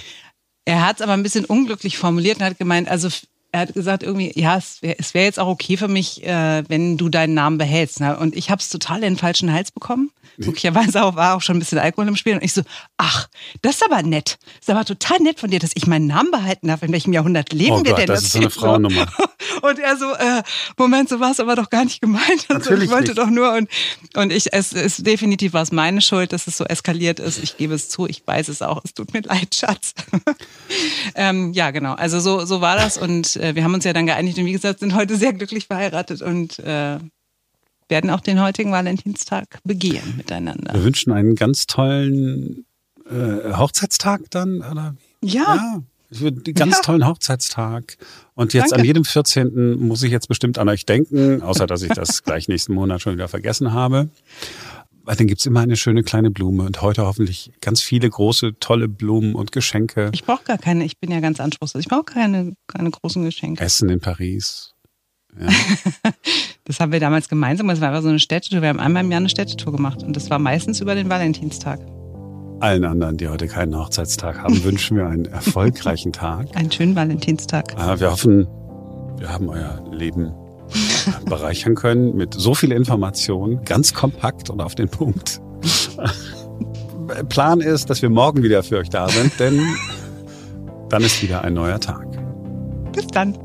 Er 0.66 0.86
hat 0.86 0.98
es 0.98 1.02
aber 1.02 1.14
ein 1.14 1.24
bisschen 1.24 1.46
unglücklich 1.46 1.98
formuliert 1.98 2.38
und 2.38 2.46
hat 2.46 2.60
gemeint, 2.60 2.90
also 2.90 3.10
er 3.56 3.62
hat 3.62 3.74
gesagt 3.74 4.04
irgendwie, 4.04 4.34
ja, 4.36 4.58
es 4.58 4.82
wäre 4.82 4.98
wär 5.14 5.24
jetzt 5.24 5.40
auch 5.40 5.48
okay 5.48 5.78
für 5.78 5.88
mich, 5.88 6.22
äh, 6.26 6.64
wenn 6.68 6.98
du 6.98 7.08
deinen 7.08 7.34
Namen 7.36 7.58
behältst. 7.58 8.02
Ne? 8.02 8.18
Und 8.20 8.36
ich 8.36 8.50
habe 8.50 8.60
es 8.60 8.68
total 8.68 8.98
in 8.98 9.14
den 9.14 9.18
falschen 9.18 9.50
Hals 9.54 9.72
bekommen. 9.72 10.12
Möglicherweise 10.38 11.04
auch, 11.04 11.16
war 11.16 11.36
auch 11.36 11.42
schon 11.42 11.56
ein 11.56 11.60
bisschen 11.60 11.78
Alkohol 11.78 12.10
im 12.10 12.16
Spiel. 12.18 12.34
Und 12.34 12.44
ich 12.44 12.54
so, 12.54 12.64
ach, 12.98 13.28
das 13.62 13.76
ist 13.76 13.86
aber 13.86 14.04
nett. 14.04 14.38
Das 14.60 14.68
ist 14.68 14.70
aber 14.70 14.84
total 14.84 15.20
nett 15.20 15.40
von 15.40 15.50
dir, 15.50 15.60
dass 15.60 15.72
ich 15.74 15.88
meinen 15.88 16.08
Namen 16.08 16.32
behalten 16.32 16.68
darf. 16.68 16.84
In 16.84 16.92
welchem 16.92 17.14
Jahrhundert 17.14 17.54
leben 17.54 17.78
oh 17.78 17.84
wir 17.86 17.92
Gott, 17.92 18.00
denn? 18.00 18.08
Das 18.08 18.24
ist 18.24 18.34
so 18.34 18.40
eine 18.40 18.50
Frauennummer. 18.50 19.08
Und 19.62 19.80
er 19.80 19.96
so, 19.96 20.14
äh, 20.14 20.44
Moment, 20.78 21.10
so 21.10 21.20
war 21.20 21.32
es 21.32 21.40
aber 21.40 21.56
doch 21.56 21.70
gar 21.70 21.86
nicht 21.86 22.02
gemeint. 22.02 22.46
Also 22.50 22.54
Natürlich 22.54 22.86
ich 22.86 22.92
wollte 22.92 23.12
nicht. 23.12 23.18
doch 23.18 23.30
nur 23.30 23.54
und, 23.54 23.70
und 24.16 24.32
ich, 24.32 24.52
es 24.52 24.74
ist 24.74 25.06
definitiv 25.06 25.54
was 25.54 25.72
meine 25.72 26.02
Schuld, 26.02 26.34
dass 26.34 26.48
es 26.48 26.58
so 26.58 26.66
eskaliert 26.66 27.20
ist. 27.20 27.42
Ich 27.42 27.58
gebe 27.58 27.74
es 27.74 27.90
zu, 27.90 28.06
ich 28.08 28.26
weiß 28.26 28.50
es 28.50 28.62
auch. 28.62 28.82
Es 28.84 28.94
tut 28.94 29.14
mir 29.14 29.22
leid, 29.22 29.56
Schatz. 29.56 29.94
ähm, 31.16 31.54
ja, 31.54 31.72
genau. 31.72 31.94
Also 31.94 32.20
so, 32.20 32.46
so 32.46 32.62
war 32.62 32.76
das 32.76 32.98
und 32.98 33.38
äh, 33.46 33.56
wir 33.56 33.64
haben 33.64 33.74
uns 33.74 33.84
ja 33.86 33.94
dann 33.94 34.06
geeinigt 34.06 34.38
und 34.38 34.46
wie 34.46 34.52
gesagt, 34.52 34.80
sind 34.80 34.96
heute 34.96 35.16
sehr 35.16 35.34
glücklich 35.34 35.68
verheiratet 35.68 36.22
und 36.22 36.60
äh, 36.60 36.98
werden 37.88 38.10
auch 38.10 38.20
den 38.22 38.42
heutigen 38.42 38.72
Valentinstag 38.72 39.60
begehen 39.64 40.16
miteinander. 40.18 40.74
Wir 40.74 40.84
wünschen 40.84 41.14
einen 41.14 41.36
ganz 41.36 41.68
tollen 41.68 42.66
äh, 43.10 43.54
Hochzeitstag 43.54 44.22
dann, 44.32 44.58
oder? 44.58 44.96
Ja. 45.24 45.42
ja. 45.56 45.82
Einen 46.22 46.44
ganz 46.54 46.76
Ja. 46.78 46.82
tollen 46.82 47.06
Hochzeitstag. 47.08 47.98
Und 48.36 48.54
jetzt 48.54 48.72
Danke. 48.72 48.82
an 48.82 48.86
jedem 48.86 49.06
14. 49.06 49.78
muss 49.80 50.02
ich 50.04 50.12
jetzt 50.12 50.28
bestimmt 50.28 50.58
an 50.58 50.70
euch 50.70 50.86
denken, 50.86 51.42
außer 51.42 51.68
dass 51.68 51.82
ich 51.82 51.92
das 51.92 52.24
gleich 52.24 52.48
nächsten 52.48 52.74
Monat 52.74 53.02
schon 53.02 53.14
wieder 53.14 53.28
vergessen 53.28 53.74
habe. 53.74 54.10
Weil 55.06 55.16
dann 55.16 55.28
gibt's 55.28 55.46
immer 55.46 55.60
eine 55.62 55.76
schöne 55.76 56.02
kleine 56.02 56.32
Blume 56.32 56.64
und 56.64 56.82
heute 56.82 57.06
hoffentlich 57.06 57.52
ganz 57.62 57.82
viele 57.82 58.10
große, 58.10 58.60
tolle 58.60 58.88
Blumen 58.88 59.36
und 59.36 59.52
Geschenke. 59.52 60.10
Ich 60.14 60.24
brauche 60.24 60.44
gar 60.44 60.58
keine, 60.58 60.84
ich 60.84 61.00
bin 61.00 61.12
ja 61.12 61.20
ganz 61.20 61.40
anspruchslos. 61.40 61.82
Ich 61.82 61.88
brauche 61.90 62.06
keine, 62.06 62.56
keine 62.66 62.90
großen 62.90 63.24
Geschenke. 63.24 63.64
Essen 63.64 63.90
in 63.90 64.00
Paris. 64.00 64.74
Ja. 65.40 65.48
Das 66.68 66.80
haben 66.80 66.92
wir 66.92 67.00
damals 67.00 67.30
gemeinsam, 67.30 67.68
das 67.68 67.80
war 67.80 67.90
einfach 67.90 68.02
so 68.02 68.10
eine 68.10 68.18
Städtetour. 68.18 68.64
Wir 68.64 68.70
haben 68.70 68.80
einmal 68.80 69.04
im 69.04 69.12
Jahr 69.12 69.20
eine 69.20 69.30
Städtetour 69.30 69.72
gemacht 69.72 70.02
und 70.02 70.16
das 70.16 70.32
war 70.32 70.40
meistens 70.40 70.82
über 70.82 70.96
den 70.96 71.10
Valentinstag. 71.10 71.80
Allen 72.60 72.86
anderen, 72.86 73.18
die 73.18 73.28
heute 73.28 73.48
keinen 73.48 73.78
Hochzeitstag 73.78 74.40
haben, 74.40 74.64
wünschen 74.64 74.98
wir 74.98 75.06
einen 75.06 75.26
erfolgreichen 75.26 76.12
Tag. 76.12 76.48
Einen 76.56 76.72
schönen 76.72 76.96
Valentinstag. 76.96 77.76
Ah, 77.78 78.00
Wir 78.00 78.10
hoffen, 78.10 78.48
wir 79.20 79.30
haben 79.30 79.48
euer 79.48 79.88
Leben 79.92 80.34
bereichern 81.26 81.76
können 81.76 82.16
mit 82.16 82.34
so 82.34 82.54
viel 82.54 82.72
Information, 82.72 83.64
ganz 83.66 83.94
kompakt 83.94 84.50
und 84.50 84.62
auf 84.62 84.76
den 84.76 84.90
Punkt. 84.90 85.42
Plan 87.30 87.62
ist, 87.62 87.90
dass 87.90 88.02
wir 88.02 88.10
morgen 88.10 88.44
wieder 88.44 88.64
für 88.64 88.78
euch 88.80 88.90
da 88.90 89.08
sind, 89.10 89.40
denn 89.40 89.62
dann 90.90 91.04
ist 91.04 91.22
wieder 91.22 91.44
ein 91.44 91.54
neuer 91.54 91.80
Tag. 91.80 92.06
Bis 92.92 93.08
dann. 93.08 93.38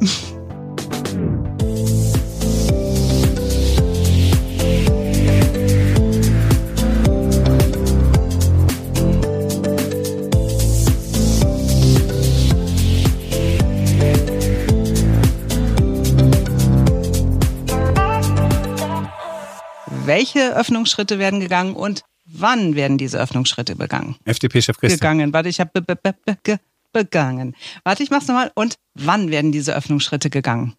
Welche 20.21 20.55
Öffnungsschritte 20.55 21.19
werden 21.19 21.41
gegangen 21.41 21.75
und 21.75 22.03
wann 22.27 22.75
werden 22.75 22.99
diese 22.99 23.19
Öffnungsschritte 23.19 23.75
begangen? 23.75 24.17
FDP-Chef 24.27 24.77
Christian. 24.77 24.99
Gegangen. 24.99 25.33
Warte, 25.33 25.49
ich 25.49 25.61
habe 25.61 25.71
be 25.73 25.81
be 25.81 25.97
be 25.97 26.15
be 26.27 26.37
ge 26.43 26.57
begangen. 26.93 27.57
Warte, 27.85 28.03
ich 28.03 28.11
mach's 28.11 28.27
nochmal. 28.29 28.53
Und 28.55 28.75
wann 28.93 29.31
werden 29.31 29.51
diese 29.51 29.75
Öffnungsschritte 29.75 30.29
gegangen? 30.29 30.75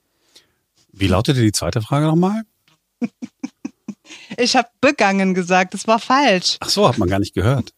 Wie 0.94 1.08
lautete 1.08 1.42
die 1.42 1.52
zweite 1.52 1.82
Frage 1.82 2.06
nochmal? 2.06 2.44
Ich 4.38 4.56
habe 4.58 4.68
begangen 4.82 5.34
gesagt, 5.34 5.74
das 5.74 5.88
war 5.88 5.98
falsch. 5.98 6.58
Ach 6.60 6.70
so, 6.70 6.88
hat 6.88 6.98
man 6.98 7.10
gar 7.10 7.20
nicht 7.20 7.34
gehört. 7.34 7.74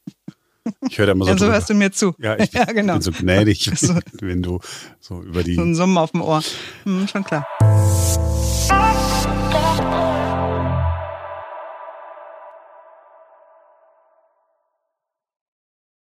Ich 0.90 0.98
höre 0.98 1.06
da 1.06 1.12
immer 1.12 1.26
so 1.26 1.32
Ja, 1.32 1.38
so 1.38 1.46
drüber. 1.46 1.54
hörst 1.54 1.70
du 1.70 1.74
mir 1.76 1.92
zu. 1.92 2.16
Ja, 2.18 2.38
ich 2.40 2.52
ja 2.54 2.66
genau. 2.66 2.94
bin 2.94 3.02
so 3.04 3.12
gnädig, 3.12 3.70
So. 3.76 4.00
wenn 4.20 4.42
du 4.42 4.60
so 5.00 5.22
über 5.22 5.44
die 5.44 5.56
So 5.56 5.62
ein 5.62 5.76
Summen 5.76 5.98
auf 5.98 6.12
dem 6.12 6.22
Ohr. 6.22 6.42
Hm, 6.86 7.08
schon 7.08 7.24
klar. 7.24 7.46